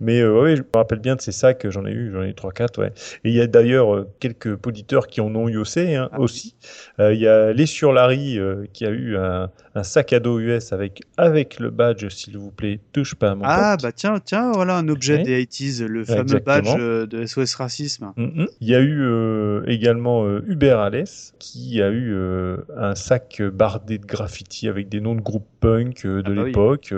[0.00, 2.28] Mais euh, oui, je me rappelle bien de ces sacs, j'en ai eu, j'en ai
[2.30, 2.92] eu 3-4, ouais.
[3.24, 6.20] Et il y a d'ailleurs euh, quelques auditeurs qui en ont eu aussi, hein, Ah.
[6.20, 6.56] aussi.
[7.00, 10.20] Euh, Il y a Les sur Larry euh, qui a eu un, un sac à
[10.20, 13.82] dos US avec, avec le badge, s'il vous plaît, touche pas à mon Ah, pote.
[13.84, 16.44] bah tiens, tiens, voilà un objet des 80s, le fameux Exactement.
[16.74, 18.12] badge euh, de SOS Racisme.
[18.16, 18.46] Mhm.
[18.60, 23.42] Il y a eu euh, également euh, Hubert Alès qui a eu euh, un sac
[23.42, 26.94] bardé de graffiti avec des noms de groupes punk de Ah bah l'époque.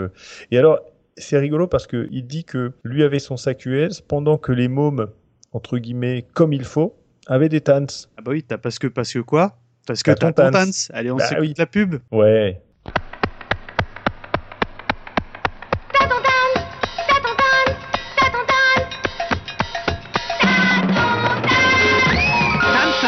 [0.51, 0.81] Et alors,
[1.17, 5.09] c'est rigolo parce qu'il dit que lui avait son sac US pendant que les mômes,
[5.53, 6.95] entre guillemets, comme il faut,
[7.27, 7.85] avaient des tans.
[8.17, 9.59] Ah bah oui, t'as parce que, parce que quoi?
[9.87, 10.51] Parce que T'as ton.
[10.51, 10.71] Tans.
[10.93, 11.55] Allez, on Bah s'écoute oui.
[11.57, 11.97] la pub.
[12.13, 12.61] Ouais.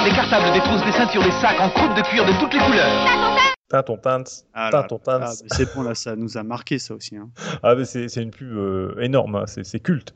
[0.01, 2.53] Tans, des cartables, des trousses, des ceintures, des sacs en croûte de cuir de toutes
[2.55, 3.37] les couleurs.
[3.69, 4.23] T'as ton tans.
[4.55, 5.19] Ah T'as là ton là.
[5.19, 5.25] tans.
[5.27, 7.17] Ah, c'est bon, là, ça nous a marqué, ça aussi.
[7.17, 7.29] hein.
[7.63, 10.15] Ah, mais c'est une pub euh, énorme, hein, c'est culte.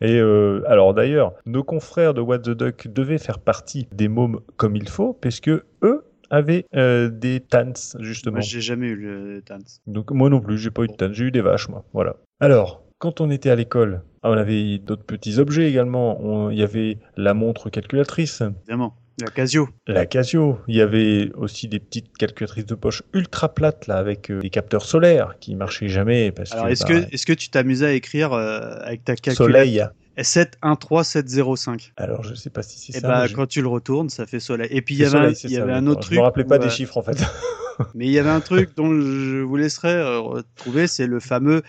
[0.00, 4.40] Et euh, alors d'ailleurs, nos confrères de What the Duck devaient faire partie des mômes
[4.56, 8.34] comme il faut, puisque eux avaient euh, des tans, justement.
[8.36, 9.58] Moi, j'ai jamais eu le Tans.
[9.86, 11.84] Donc moi non plus, j'ai pas eu de tans, j'ai eu des vaches, moi.
[11.92, 12.16] Voilà.
[12.40, 16.50] Alors, quand on était à l'école, ah, on avait d'autres petits objets également.
[16.50, 18.94] Il y avait la montre calculatrice, Évidemment.
[19.20, 19.68] La Casio.
[19.86, 20.58] la Casio.
[20.66, 24.50] Il y avait aussi des petites calculatrices de poche ultra plates là, avec euh, des
[24.50, 27.86] capteurs solaires qui marchaient jamais parce Alors, que est-ce bah, que, est-ce que tu t'amusais
[27.86, 29.46] à écrire euh, avec ta calculatrice?
[29.46, 29.84] Soleil.
[30.16, 33.08] 713705 Alors je sais pas si c'est Et ça.
[33.08, 34.68] bah, mais je- quand tu le retournes, ça fait soleil.
[34.70, 36.18] Et puis, il y avait, un, soleil, y ça, avait un autre Je truc.
[36.18, 37.18] me rappelais pas où, des euh, chiffres en fait.
[37.94, 41.62] Mais il y avait un truc dont je vous laisserai euh, retrouver, c'est le fameux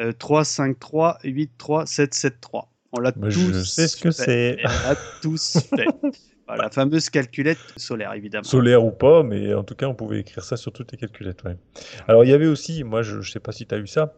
[0.00, 2.62] euh, 353-83773.
[2.94, 4.58] On l'a tous je sais ce que c'est.
[4.64, 5.86] On l'a tous fait.
[6.48, 8.44] La fameuse calculette solaire, évidemment.
[8.44, 11.42] Solaire ou pas, mais en tout cas, on pouvait écrire ça sur toutes les calculettes.
[11.44, 11.56] ouais.
[12.08, 14.12] Alors, il y avait aussi, moi, je, je sais pas si tu as eu ça,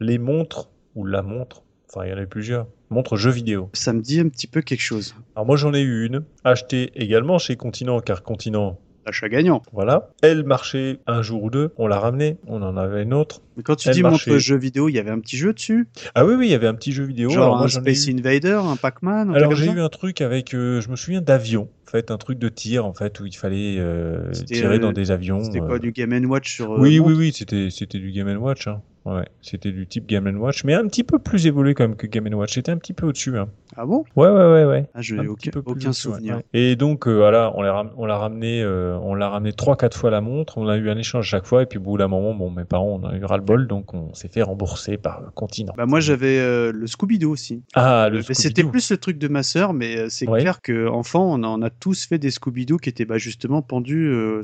[0.00, 3.70] les montres, ou la montre, enfin, il y en avait plusieurs, montres jeux vidéo.
[3.74, 5.14] Ça me dit un petit peu quelque chose.
[5.36, 9.62] Alors, moi, j'en ai eu une, achetée également chez Continent, car Continent, L'achat gagnant.
[9.72, 10.10] voilà.
[10.20, 13.40] Elle marchait un jour ou deux, on l'a ramenée, on en avait une autre.
[13.56, 14.30] Mais quand tu Elle dis marchait.
[14.32, 15.88] montre jeu vidéo, il y avait un petit jeu dessus?
[16.16, 17.30] Ah oui, oui, il y avait un petit jeu vidéo.
[17.30, 20.54] Genre alors, moi, un Space eu- Invader, un Pac-Man Alors j'ai eu un truc avec,
[20.54, 23.36] euh, je me souviens d'avion, en fait, un truc de tir en fait où il
[23.36, 25.44] fallait euh, tirer euh, dans des avions.
[25.44, 25.66] C'était euh.
[25.66, 26.72] quoi, du Game Watch sur.
[26.72, 28.66] euh, Oui, oui, oui, c'était c'était du Game Watch.
[28.66, 28.82] Hein.
[29.06, 32.08] Ouais, c'était du type Game Watch, mais un petit peu plus évolué quand même que
[32.08, 32.54] Game Watch.
[32.54, 33.38] C'était un petit peu au-dessus.
[33.38, 33.48] Hein.
[33.76, 34.04] Ah bon?
[34.16, 34.90] Ouais, ouais, ouais, ouais.
[34.94, 36.38] Ah, je n'ai aucun, souvenir.
[36.38, 36.44] ouais.
[36.54, 39.76] Et donc euh, voilà, on l'a ram- on l'a ramené, euh, on l'a ramené trois,
[39.76, 40.58] quatre fois la montre.
[40.58, 42.64] On a eu un échange chaque fois, et puis au bout d'un moment, bon, mes
[42.64, 45.72] parents, on a eu ras le bol, donc on s'est fait rembourser par euh, Continent.
[45.76, 47.62] Bah moi j'avais euh, le Scooby-Doo aussi.
[47.74, 50.40] Ah, le Mais c'était plus le truc de ma sœur, mais euh, c'est Ouais.
[50.40, 53.62] clair que enfant on, a- on a tous fait des Scooby-Doo qui étaient bah, justement
[53.62, 54.08] pendus.
[54.08, 54.42] euh,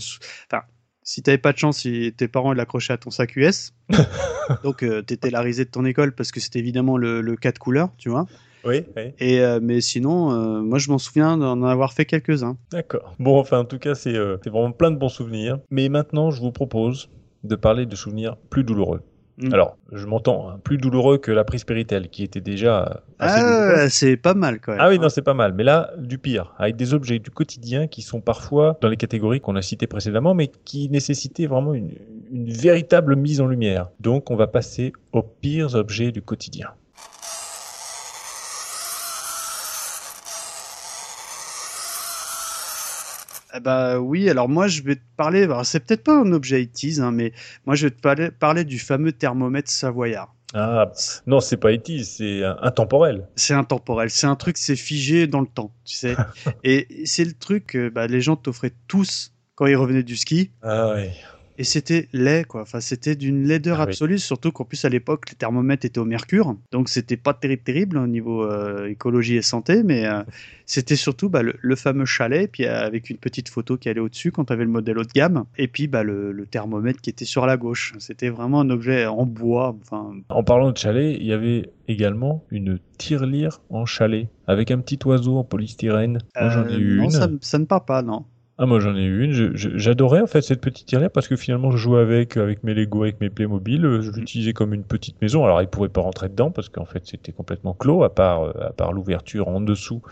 [0.49, 0.63] Enfin,
[1.03, 3.73] si t'avais pas de chance, si tes parents l'accrochaient à ton sac US,
[4.65, 7.59] donc euh, t'étais la risée de ton école parce que c'était évidemment le, le 4
[7.59, 8.27] couleurs, tu vois.
[8.65, 9.13] Oui, oui.
[9.19, 12.57] Et euh, mais sinon, euh, moi je m'en souviens d'en avoir fait quelques-uns.
[12.71, 13.15] D'accord.
[13.19, 15.59] Bon, enfin, en tout cas, c'est c'est vraiment plein de bons souvenirs.
[15.71, 17.11] Mais maintenant, je vous propose
[17.43, 19.03] de parler de souvenirs plus douloureux.
[19.39, 19.55] Mm.
[19.55, 23.79] Alors, je m'entends, hein, plus douloureux que la prise Péritel, qui était déjà assez douloureuse.
[23.79, 24.81] Ah, c'est pas mal quand même.
[24.81, 25.53] Ah oui, non, c'est pas mal.
[25.55, 29.41] Mais là, du pire, avec des objets du quotidien qui sont parfois dans les catégories
[29.41, 31.93] qu'on a citées précédemment, mais qui nécessitaient vraiment une,
[32.31, 33.89] une véritable mise en lumière.
[34.01, 36.69] Donc, on va passer aux pires objets du quotidien.
[43.55, 46.63] Ah bah oui, alors moi je vais te parler, alors c'est peut-être pas un objet
[46.63, 47.33] 80s, hein, mais
[47.67, 50.35] moi je vais te parler, parler du fameux thermomètre savoyard.
[50.55, 50.91] Ah,
[51.27, 53.27] non, c'est pas E.T., c'est euh, intemporel.
[53.37, 56.17] C'est intemporel, c'est un truc, c'est figé dans le temps, tu sais.
[56.65, 60.51] et c'est le truc que bah, les gens t'offraient tous quand ils revenaient du ski.
[60.63, 61.13] Ah ouais.
[61.59, 62.63] Et c'était laid, quoi.
[62.63, 63.91] Enfin, c'était d'une laideur Ah oui.
[63.91, 66.57] absolue, surtout qu'en plus à l'époque, les thermomètres étaient au mercure.
[66.73, 70.23] Donc c'était pas terrible, terrible au niveau euh, écologie et santé, mais euh,
[70.65, 74.01] c'était surtout bah, le, le fameux chalet, puis euh, avec une petite photo qui allait
[74.01, 77.01] au-dessus quand tu avais le modèle haut de gamme, et puis bah, le, le thermomètre
[77.03, 77.93] qui était sur la gauche.
[77.99, 79.77] C'était vraiment un objet en bois.
[79.83, 84.79] Enfin, En parlant de chalet, il y avait également une tirelire en chalet avec un
[84.79, 86.19] petit oiseau en polystyrène.
[86.41, 87.11] Moi, j'en ai eu non, une.
[87.11, 88.25] ça, ça ne part pas, non.
[88.59, 89.57] Ah, moi j'en ai eu une.
[89.57, 93.03] J'adorais en fait cette petite tirelire parce que finalement je jouais avec, avec mes Lego,
[93.03, 93.81] avec mes Playmobil.
[94.01, 95.45] Je l'utilisais comme une petite maison.
[95.45, 98.53] Alors il pouvait pas rentrer dedans parce qu'en fait c'était complètement clos à part, euh,
[98.61, 100.03] à part l'ouverture en dessous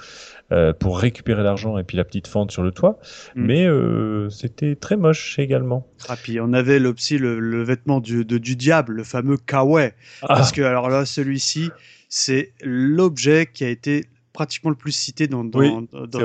[0.52, 2.98] euh, pour récupérer l'argent et puis la petite fente sur le toit.
[3.36, 3.44] Mm.
[3.44, 5.86] Mais euh, c'était très moche également.
[6.08, 9.92] Ah, puis on avait le, le, le vêtement du, de- du diable, le fameux kawaii.
[10.22, 10.28] Ah.
[10.28, 11.70] Parce que, alors là, celui-ci,
[12.08, 16.18] c'est l'objet qui a été pratiquement le plus cité dans, dans, Oui, dans-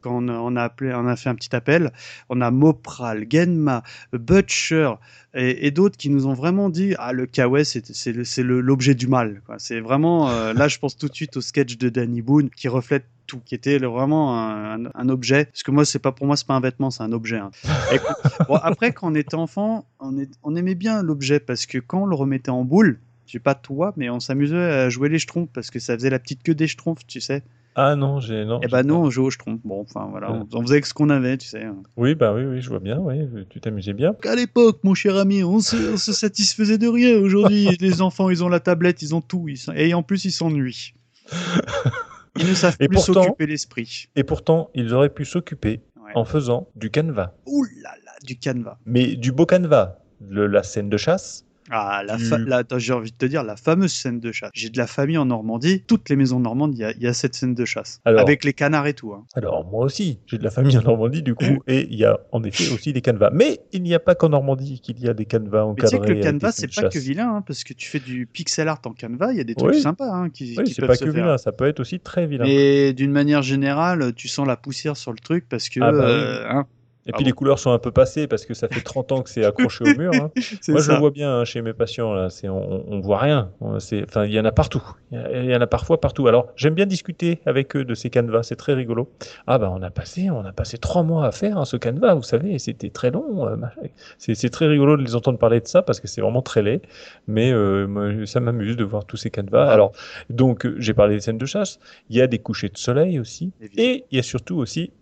[0.00, 1.92] quand on a, appelé, on a fait un petit appel.
[2.28, 3.82] On a Mopral, Genma,
[4.12, 4.92] Butcher
[5.34, 9.06] et, et d'autres qui nous ont vraiment dit ah le kawaii c'est c'est l'objet du
[9.06, 9.42] mal.
[9.58, 12.68] C'est vraiment euh, là je pense tout de suite au sketch de Danny Boone qui
[12.68, 15.46] reflète tout, qui était vraiment un, un- un objet.
[15.46, 17.38] Parce que moi c'est pas pour moi c'est pas un vêtement c'est un objet.
[17.38, 17.50] hein.
[18.48, 22.02] Bon, après quand on était enfant on, est- on aimait bien l'objet parce que quand
[22.02, 22.98] on le remettait en boule
[23.32, 26.10] je sais pas toi, mais on s'amusait à jouer les schtroumpfs parce que ça faisait
[26.10, 27.42] la petite queue des schtroumpfs, tu sais.
[27.74, 28.60] Ah non, j'ai non.
[28.60, 29.62] Et bah nous, on jouait aux schtroumpfs.
[29.64, 30.40] Bon, enfin voilà, Ouais.
[30.52, 31.64] on, on faisait avec ce qu'on avait, tu sais.
[31.96, 32.98] Oui, bah oui, oui, je vois bien.
[32.98, 33.14] Oui,
[33.48, 34.14] tu t'amusais bien.
[34.28, 37.16] À l'époque, mon cher ami, on se, on se satisfaisait de rien.
[37.18, 39.48] Aujourd'hui, les enfants, ils ont la tablette, ils ont tout.
[39.48, 40.92] Ils et en plus, ils s'ennuient.
[42.38, 44.06] Ils ne savent Et plus s'occuper l'esprit.
[44.16, 46.12] Et pourtant, ils auraient pu s'occuper Ouais.
[46.14, 47.32] en faisant du canevas.
[47.46, 48.78] Ouh là là, du canevas.
[48.86, 49.96] Mais du beau canevas.
[50.28, 51.44] Le- la scène de chasse.
[51.70, 54.50] Ah, la attends, j'ai envie de te dire, la fameuse scène de chasse.
[54.52, 55.84] J'ai de la famille en Normandie.
[55.86, 58.00] Toutes les maisons normandes, il y a, y a cette scène de chasse.
[58.04, 59.12] Alors- Avec les canards et tout.
[59.12, 59.24] hein.
[59.34, 62.18] Alors moi aussi, j'ai de la famille en Normandie du coup, et il y a
[62.32, 63.30] en effet aussi des canevas.
[63.32, 65.94] Mais il n'y a pas qu'en Normandie qu'il y a des canevas Mais tu sais
[65.96, 66.08] encadrés.
[66.08, 68.80] que le canevas, c'est pas que vilain, hein, parce que tu fais du pixel art
[68.84, 69.80] en canevas, il y a des trucs Oui.
[69.80, 71.22] sympas hein, qui, Oui, qui c'est pas se que faire.
[71.22, 72.44] vilain, ça peut être aussi très vilain.
[72.44, 75.80] Mais d'une manière générale, tu sens la poussière sur le truc parce que.
[75.80, 76.10] Ah bah oui.
[76.10, 76.66] euh, hein,
[77.04, 77.28] Et Ah puis bon.
[77.28, 79.84] les couleurs sont un peu passées parce que ça fait 30 ans que c'est accroché
[79.84, 80.12] au mur.
[80.14, 80.30] hein.
[80.68, 82.12] Moi, je le vois bien hein, chez mes patients.
[82.14, 83.50] Là, c'est on, on voit rien.
[83.60, 84.82] Enfin, il y en a partout.
[85.10, 86.28] Il y en a parfois partout.
[86.28, 88.44] Alors, j'aime bien discuter avec eux de ces canevas.
[88.44, 89.10] C'est très rigolo.
[89.48, 92.14] Ah bah, on a passé, on a passé trois mois à faire hein, ce canevas.
[92.14, 93.48] Vous savez, c'était très long.
[93.48, 93.56] euh,
[94.18, 96.82] c'est très rigolo de les entendre parler de ça parce que c'est vraiment très laid.
[97.26, 99.68] Mais euh, moi, ça m'amuse de voir tous ces canevas.
[99.70, 99.90] Alors,
[100.30, 101.80] donc, euh, j'ai parlé des scènes de chasse.
[102.10, 103.52] Il y a des couchers de soleil aussi.
[103.60, 103.88] Évidemment.
[103.88, 104.92] Et il y a surtout aussi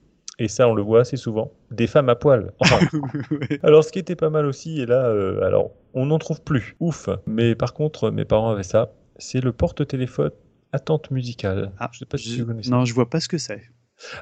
[0.40, 2.52] et ça on le voit assez souvent, des femmes à poil.
[2.58, 2.78] Enfin,
[3.62, 6.74] alors ce qui était pas mal aussi, et là, euh, alors on n'en trouve plus,
[6.80, 10.30] ouf, mais par contre mes parents avaient ça, c'est le porte-téléphone
[10.72, 11.70] attente musicale.
[11.78, 12.70] Ah, je sais pas si je- tu connais ça.
[12.70, 13.60] Non, je vois pas ce que c'est.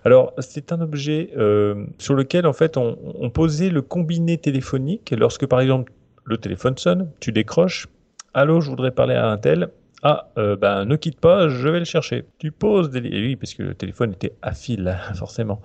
[0.05, 5.14] Alors, c'est un objet euh, sur lequel, en fait, on, on posait le combiné téléphonique.
[5.16, 5.93] Lorsque, par exemple,
[6.25, 7.87] le téléphone sonne, tu décroches.
[8.35, 9.69] Allô, je voudrais parler à un tel.
[10.03, 12.24] Ah, euh, ben, ne quitte pas, je vais le chercher.
[12.38, 13.01] Tu poses des...
[13.01, 15.61] et oui, parce que le téléphone était à fil, forcément.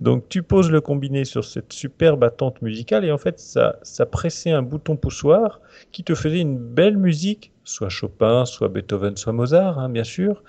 [0.00, 4.04] Donc, tu poses le combiné sur cette superbe attente musicale et en fait, ça, ça
[4.04, 5.60] pressait un bouton poussoir
[5.90, 10.42] qui te faisait une belle musique, soit Chopin, soit Beethoven, soit Mozart, hein, bien sûr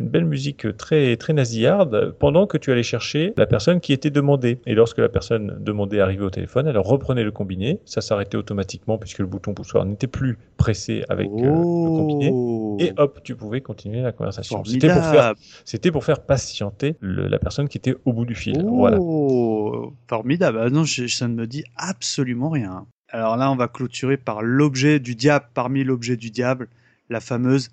[0.00, 4.10] une belle musique très très nasillarde pendant que tu allais chercher la personne qui était
[4.10, 4.58] demandée.
[4.66, 8.96] Et lorsque la personne demandée arrivait au téléphone, elle reprenait le combiné, ça s'arrêtait automatiquement
[8.98, 12.30] puisque le bouton poussoir n'était plus pressé avec euh, le combiné.
[12.32, 12.76] Oh.
[12.80, 14.64] Et hop, tu pouvais continuer la conversation.
[14.64, 15.34] C'était pour faire,
[15.64, 18.64] c'était pour faire patienter le- la personne qui était au bout du fil.
[18.66, 18.96] Voilà.
[18.98, 20.58] Oh, formidable.
[20.62, 22.86] Ah non, je- ça ne me dit absolument rien.
[23.10, 26.68] Alors là, on va clôturer par l'objet du diable, parmi l'objet du diable,
[27.10, 27.68] la fameuse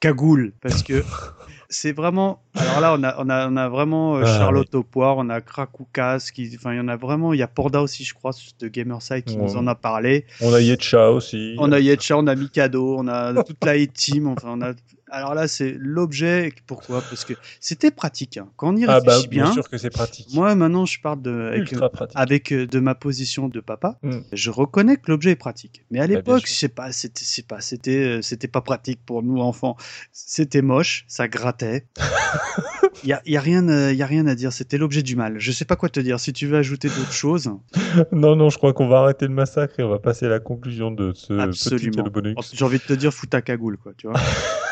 [0.00, 0.52] cagoule.
[0.60, 1.02] Parce que
[1.72, 2.42] c'est vraiment.
[2.54, 5.28] Alors là, on a, on a, on a vraiment euh, Ah, Charlotte au poire, on
[5.30, 6.50] a Krakoukas, qui.
[6.54, 7.32] Enfin, il y en a vraiment.
[7.32, 10.26] Il y a Porda aussi, je crois, de Gamerside qui nous en a parlé.
[10.40, 11.56] On a Yetcha aussi.
[11.58, 14.28] On a Yetcha, on a Mikado, on a toute la A-Team.
[14.28, 14.72] Enfin, on a.
[15.14, 16.52] Alors là, c'est l'objet.
[16.66, 17.02] Pourquoi?
[17.02, 18.38] Parce que c'était pratique.
[18.38, 18.48] hein.
[18.56, 19.52] Quand on y Ah bah, bien bien.
[19.52, 20.28] sûr que c'est pratique.
[20.32, 21.52] Moi, maintenant, je parle de,
[22.14, 23.98] avec, euh, de ma position de papa.
[24.02, 24.18] Mm.
[24.32, 25.84] Je reconnais que l'objet est pratique.
[25.90, 26.54] Mais à bien l'époque, sûr.
[26.54, 29.76] je sais pas, c'était, pas, c'était, euh, c'était pas pratique pour nous enfants.
[30.12, 31.86] C'était moche, ça grattait.
[33.04, 34.52] Il y a, y a rien, euh, y a rien à dire.
[34.52, 35.34] C'était l'objet du mal.
[35.38, 36.20] Je sais pas quoi te dire.
[36.20, 37.50] Si tu veux ajouter d'autres choses,
[38.12, 40.38] Non, non, je crois qu'on va arrêter le massacre et on va passer à la
[40.40, 41.96] conclusion de ce petit absolument.
[42.04, 42.36] cadeau bonus.
[42.54, 43.92] J'ai envie de te dire, fous ta cagoule, quoi.
[43.96, 44.20] Tu vois.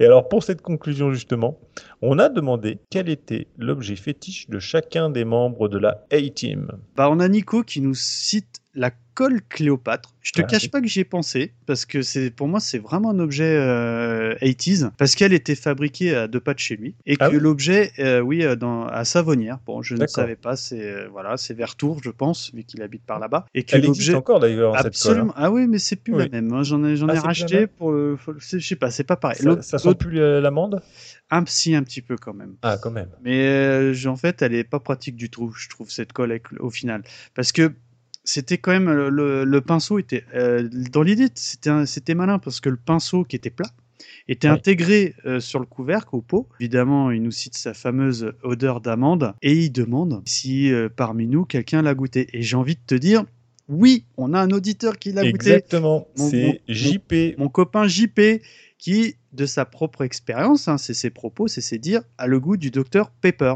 [0.00, 1.58] Et alors, pour cette conclusion, justement,
[2.00, 6.72] on a demandé quel était l'objet fétiche de chacun des membres de la A-Team.
[6.96, 10.14] Bah, on a Nico qui nous cite la colle Cléopâtre.
[10.22, 10.68] Je te Ah, cache oui.
[10.70, 14.34] pas que j'y ai pensé parce que c'est pour moi c'est vraiment un objet euh,
[14.40, 17.38] 80s parce qu'elle était fabriquée à deux pas de chez lui et que Ah oui
[17.38, 19.58] l'objet euh, oui euh, dans à Savonnière.
[19.66, 22.80] Bon, je ne savais pas, c'est euh, voilà, c'est vers Tours, je pense, vu qu'il
[22.80, 24.86] habite par là-bas et que l'objet encore d'ailleurs, cette colle.
[24.86, 25.32] Absolument.
[25.36, 26.30] Ah oui, mais c'est plus la Oui.
[26.32, 26.50] même.
[26.54, 26.62] hein.
[26.62, 27.92] J'en ai, j'en Ah, ai la racheté pour.
[28.40, 29.36] c'est- Je sais pas, c'est pas pareil.
[29.62, 30.80] Ça, sent plus la- l'amande?
[31.30, 32.56] Un psy un petit peu quand même.
[32.62, 33.08] Ah, quand même.
[33.22, 36.52] Mais euh, en fait, elle est pas pratique du tout, je trouve, cette colle avec-
[36.60, 37.02] au final.
[37.34, 37.72] Parce que
[38.24, 38.90] c'était quand même.
[38.90, 40.24] Le, pinceau était.
[40.34, 43.70] euh, dans l'idée, c'était malin parce que le pinceau qui était plat
[44.28, 44.54] était Oui.
[44.54, 46.48] intégré euh, sur le couvercle au pot.
[46.60, 51.44] Évidemment, il nous cite sa fameuse odeur d'amande et il demande si euh, parmi nous
[51.44, 52.28] quelqu'un l'a goûté.
[52.32, 53.24] Et j'ai envie de te dire,
[53.68, 55.34] oui, on a un auditeur qui l'a goûté.
[55.52, 56.06] Exactement.
[56.14, 57.36] C'est JP.
[57.38, 58.20] Mon copain JP
[58.78, 62.56] qui, de sa propre expérience, hein, c'est ses propos, c'est ses dires, a le goût
[62.56, 63.54] du docteur Pepper.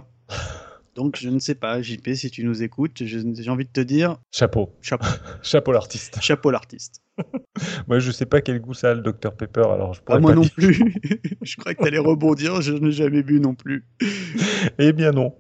[0.95, 4.17] Donc je ne sais pas, JP, si tu nous écoutes, j'ai envie de te dire
[4.33, 4.73] Chapeau.
[4.81, 5.07] chapeau,
[5.43, 6.19] Chapeau l'artiste.
[6.23, 7.03] chapeau l'artiste.
[7.89, 10.21] Moi, je sais pas quel goût ça a le Dr Pepper, alors je Ah, pourrais
[10.21, 10.53] moi pas non dire.
[10.55, 10.95] plus.
[11.43, 13.85] je crois que tu allais rebondir, je n'ai jamais bu non plus.
[14.79, 15.35] Eh bien non.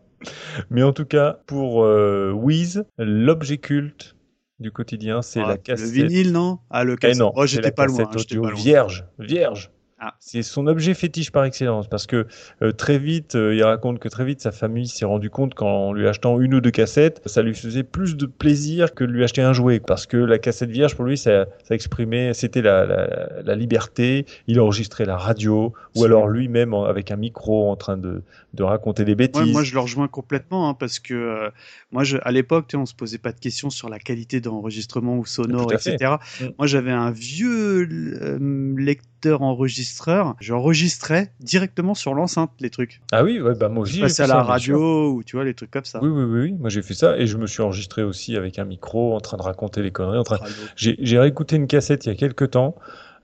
[0.71, 4.15] Mais en tout cas, pour euh, Wiz, l'objet culte
[4.59, 5.91] du quotidien, c'est Ah, la Le cassette.
[5.91, 6.59] vinyle, non?
[6.71, 7.19] Ah, le Eh cassette.
[7.19, 8.05] non, oh, j'étais pas loin.
[8.15, 8.59] audio pas loin.
[8.61, 9.71] vierge, vierge.
[9.99, 10.15] Ah.
[10.21, 12.27] C'est son objet fétiche par excellence parce que
[12.61, 15.95] euh, très vite, euh, il raconte que très vite sa famille s'est rendu compte qu'en
[15.95, 19.25] lui achetant une ou deux cassettes, ça lui faisait plus de plaisir que de lui
[19.25, 22.85] acheter un jouet parce que la cassette vierge pour lui, ça, ça exprimait, c'était la,
[22.85, 24.27] la, la liberté.
[24.49, 28.23] Il enregistrait la radio ou alors lui-même avec un micro en train de,
[28.57, 29.43] de raconter des bêtises.
[29.43, 31.51] Ouais, moi, je le rejoins complètement hein, parce que euh,
[31.93, 35.27] moi, je, à l'époque, on se posait pas de questions sur la qualité d'enregistrement ou
[35.27, 36.17] sonore, etc.
[36.41, 36.45] Mm.
[36.59, 40.35] Moi, j'avais un vieux euh, lecteur enregistreur.
[40.41, 43.01] J'enregistrais directement sur l'enceinte les trucs.
[43.13, 43.97] Ah oui, ouais, bah moi aussi.
[43.97, 46.01] Je passais à la ça, radio ou tu vois les trucs comme ça.
[46.03, 46.53] Oui, oui, oui, oui.
[46.59, 49.37] Moi, j'ai fait ça et je me suis enregistré aussi avec un micro en train
[49.37, 50.19] de raconter les conneries.
[50.19, 50.37] En train...
[50.37, 50.55] Radio.
[50.77, 52.75] J'ai j'ai réécouté une cassette il y a quelques temps.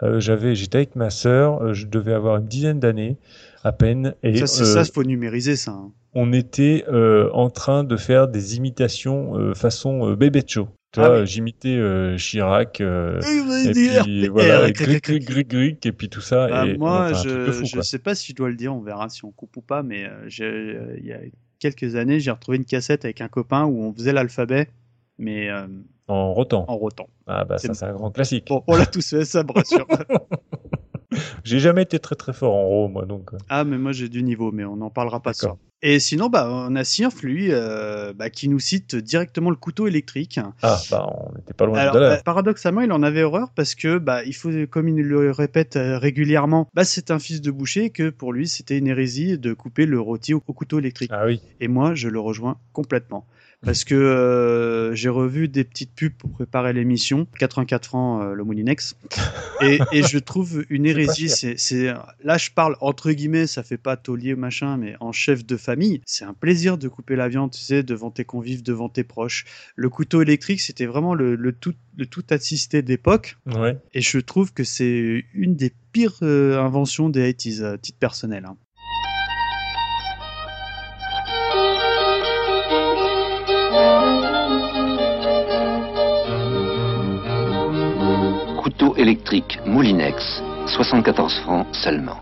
[0.02, 1.62] Euh, j'avais, j'étais avec ma sœur.
[1.62, 3.16] euh, je devais avoir une dizaine d'années
[3.64, 4.14] à peine.
[4.22, 5.70] Et ça, c'est euh, ça, faut numériser ça.
[5.72, 5.92] hein.
[6.14, 10.68] on était euh, en train de faire des imitations euh, façon euh, bébé show.
[10.98, 11.26] Ah oui.
[11.26, 12.80] j'imitais euh, Chirac.
[12.82, 13.18] euh,
[13.64, 15.08] et puis voilà, et gric,
[15.48, 16.48] gric, et puis tout ça.
[16.48, 18.80] Bah, et moi, de je fou, je sais pas si je dois le dire, on
[18.80, 21.20] verra si on coupe ou pas, mais euh, euh, il y a
[21.58, 24.68] quelques années, j'ai retrouvé une cassette avec un copain où on faisait l'alphabet,
[25.16, 25.66] mais euh,
[26.08, 26.66] En rotant.
[26.68, 27.08] en rotant.
[27.26, 28.48] Ah bah ça, C'est- c'est un grand classique.
[28.48, 29.86] Bon, on l'a tous fait, ça me rassure.
[31.44, 33.32] J'ai jamais été très très fort en ro, moi, donc.
[33.34, 35.56] euh, ah, mais moi j'ai du niveau, mais on n'en parlera pas de ça.
[35.84, 39.88] Et sinon, bah, on a Sirf, lui, euh, bah, qui nous cite directement le couteau
[39.88, 40.38] électrique.
[40.62, 42.10] Ah bah on n'était pas loin Alors, tout à l'heure.
[42.18, 45.74] bah, paradoxalement, il en avait horreur parce que, bah, il faut, comme il le répète
[45.74, 49.38] euh, régulièrement, bah, c'est un fils de boucher et que pour lui, c'était une hérésie
[49.38, 51.10] de couper le rôti au, au couteau électrique.
[51.12, 51.40] Ah oui.
[51.58, 53.26] Et moi, je le rejoins complètement.
[53.64, 58.42] Parce que euh, j'ai revu des petites pubs pour préparer l'émission, 84 francs euh, le
[58.42, 58.96] Moulinex,
[59.60, 61.28] et, et je trouve une hérésie.
[61.28, 61.94] c'est,
[62.24, 66.00] là, je parle entre guillemets, ça fait pas taulier machin, mais en chef de famille,
[66.06, 69.44] c'est un plaisir de couper la viande, tu sais, devant tes convives, devant tes proches.
[69.76, 73.76] Le couteau électrique, c'était vraiment le, le tout, le tout assisté d'époque, Ouais.
[73.94, 78.44] et je trouve que c'est une des pires euh, inventions des 80s, à titre personnel.
[78.44, 78.56] hein.
[89.32, 92.18] Électrique Moulinex, 74 francs seulement.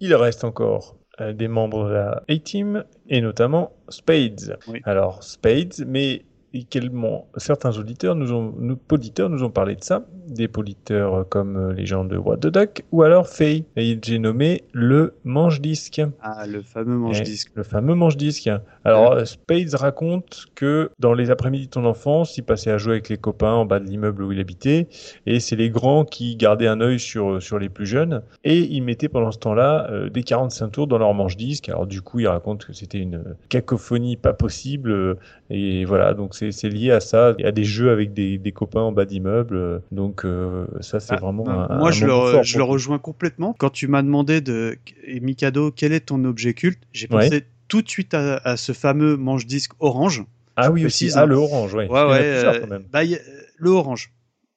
[0.00, 4.58] Il reste encore euh, des membres de la A-Team et notamment Spades.
[4.66, 4.80] Oui.
[4.84, 6.22] Alors Spades, mais
[6.54, 11.24] également certains auditeurs nous ont, nous, auditeurs nous ont parlé de ça, des auditeurs euh,
[11.24, 13.64] comme euh, les gens de What the Duck ou alors Faye.
[13.76, 16.02] Et j'ai nommé le manche-disque.
[16.22, 17.50] Ah, le fameux manche-disque.
[17.54, 18.50] Le fameux manche-disque.
[18.86, 22.92] Alors, euh, Spades raconte que dans les après-midi de ton enfance, il passait à jouer
[22.92, 24.86] avec les copains en bas de l'immeuble où il habitait,
[25.26, 28.82] et c'est les grands qui gardaient un œil sur, sur les plus jeunes, et ils
[28.82, 31.68] mettaient pendant ce temps-là euh, des 45 tours dans leur manche-disque.
[31.68, 35.18] Alors, du coup, il raconte que c'était une cacophonie pas possible, euh,
[35.50, 38.80] et voilà, donc c'est c'est lié à ça, à des jeux avec des, des copains
[38.82, 41.78] en bas d'immeuble, euh, donc euh, ça, c'est Ah, vraiment bah, un.
[41.78, 43.54] Moi, un je, le, moment fort je le pour- rejoins complètement.
[43.58, 44.78] Quand tu m'as demandé de
[45.20, 47.46] Mikado, quel est ton objet culte, j'ai pensé Ouais.
[47.68, 50.24] tout de suite à, à ce fameux manche-disque orange.
[50.56, 51.22] Ah oui, précise, aussi, hein.
[51.22, 51.88] ah, le orange, ouais.
[51.88, 52.84] Ouais, euh, quand même.
[52.90, 53.20] bah, y a-
[53.58, 54.12] le orange.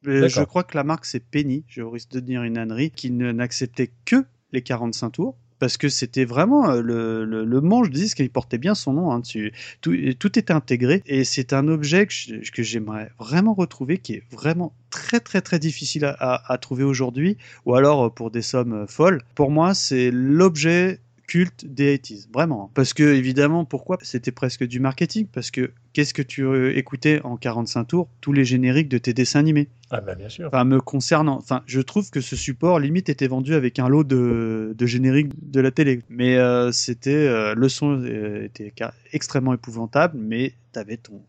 [0.07, 1.65] Euh, je crois que la marque c'est Penny.
[1.67, 4.23] Je risque de dire une ânerie qui n'acceptait que
[4.53, 5.35] les 45 tours.
[5.59, 9.11] Parce que c'était vraiment euh, le, le, le manche disque, il portait bien son nom
[9.11, 9.51] hein, dessus.
[9.81, 14.73] Tout, tout était intégré et c'est un objet que j'aimerais vraiment retrouver, qui est vraiment
[14.89, 18.73] très très très difficile à, à- à trouver aujourd'hui, ou alors euh, pour des sommes
[18.73, 19.21] euh, folles.
[19.35, 20.99] Pour moi, c'est l'objet
[21.29, 22.71] culte des 80s, vraiment.
[22.73, 23.99] Parce que, évidemment, pourquoi?
[24.01, 28.09] C'était presque du marketing, parce que qu'est-ce que tu euh, écoutais en 45 tours?
[28.19, 29.67] Tous les génériques de tes dessins animés.
[29.91, 30.47] Ah bah bien sûr.
[30.47, 34.03] Enfin, me concernant, enfin, je trouve que ce support limite était vendu avec un lot
[34.03, 36.01] de, de génériques de la télé.
[36.09, 38.73] Mais euh, c'était euh, le son était
[39.13, 41.21] extrêmement épouvantable, mais t'avais ton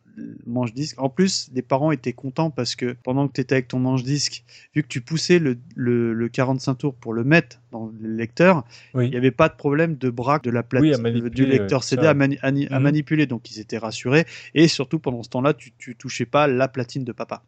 [0.46, 1.00] manche disque.
[1.00, 4.02] En plus, les parents étaient contents parce que pendant que tu étais avec ton manche
[4.02, 4.44] disque,
[4.74, 8.64] vu que tu poussais le, le, le 45 tours pour le mettre dans le lecteur,
[8.94, 12.06] il n'y avait pas de problème de braque de la plate euh, du lecteur CD
[12.06, 13.26] à, manipuler.
[13.26, 14.26] Donc ils étaient rassurés.
[14.54, 17.42] Et surtout, pendant ce temps-là, tu, tu touchais pas la platine de papa.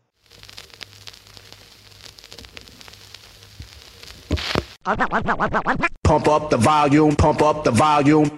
[6.03, 8.29] Pump up the volume, pump up the volume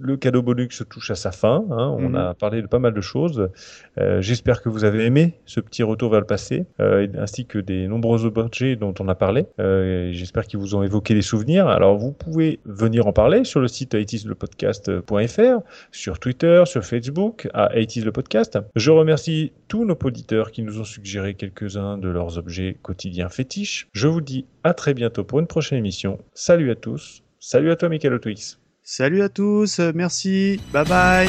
[0.00, 1.64] le cadeau bonus touche à sa fin.
[1.70, 1.94] Hein.
[1.98, 2.14] On mhm.
[2.16, 3.50] a parlé de pas mal de choses.
[3.98, 7.58] Euh, j'espère que vous avez aimé ce petit retour vers le passé, euh, ainsi que
[7.58, 9.46] des nombreux objets dont on a parlé.
[9.60, 11.68] Euh, j'espère qu'ils vous ont évoqué des souvenirs.
[11.68, 15.60] Alors, vous pouvez venir en parler sur le site itislepodcast.fr,
[15.92, 18.58] sur Twitter, sur Facebook, à itislepodcast.
[18.76, 23.88] Je remercie tous nos auditeurs qui nous ont suggéré quelques-uns de leurs objets quotidiens fétiches.
[23.92, 26.18] Je vous dis à très bientôt pour une prochaine émission.
[26.32, 27.22] Salut à tous.
[27.38, 28.60] Salut à toi, Michael Twix.
[28.82, 31.28] Salut à tous, merci, bye bye.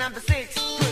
[0.00, 0.89] number six.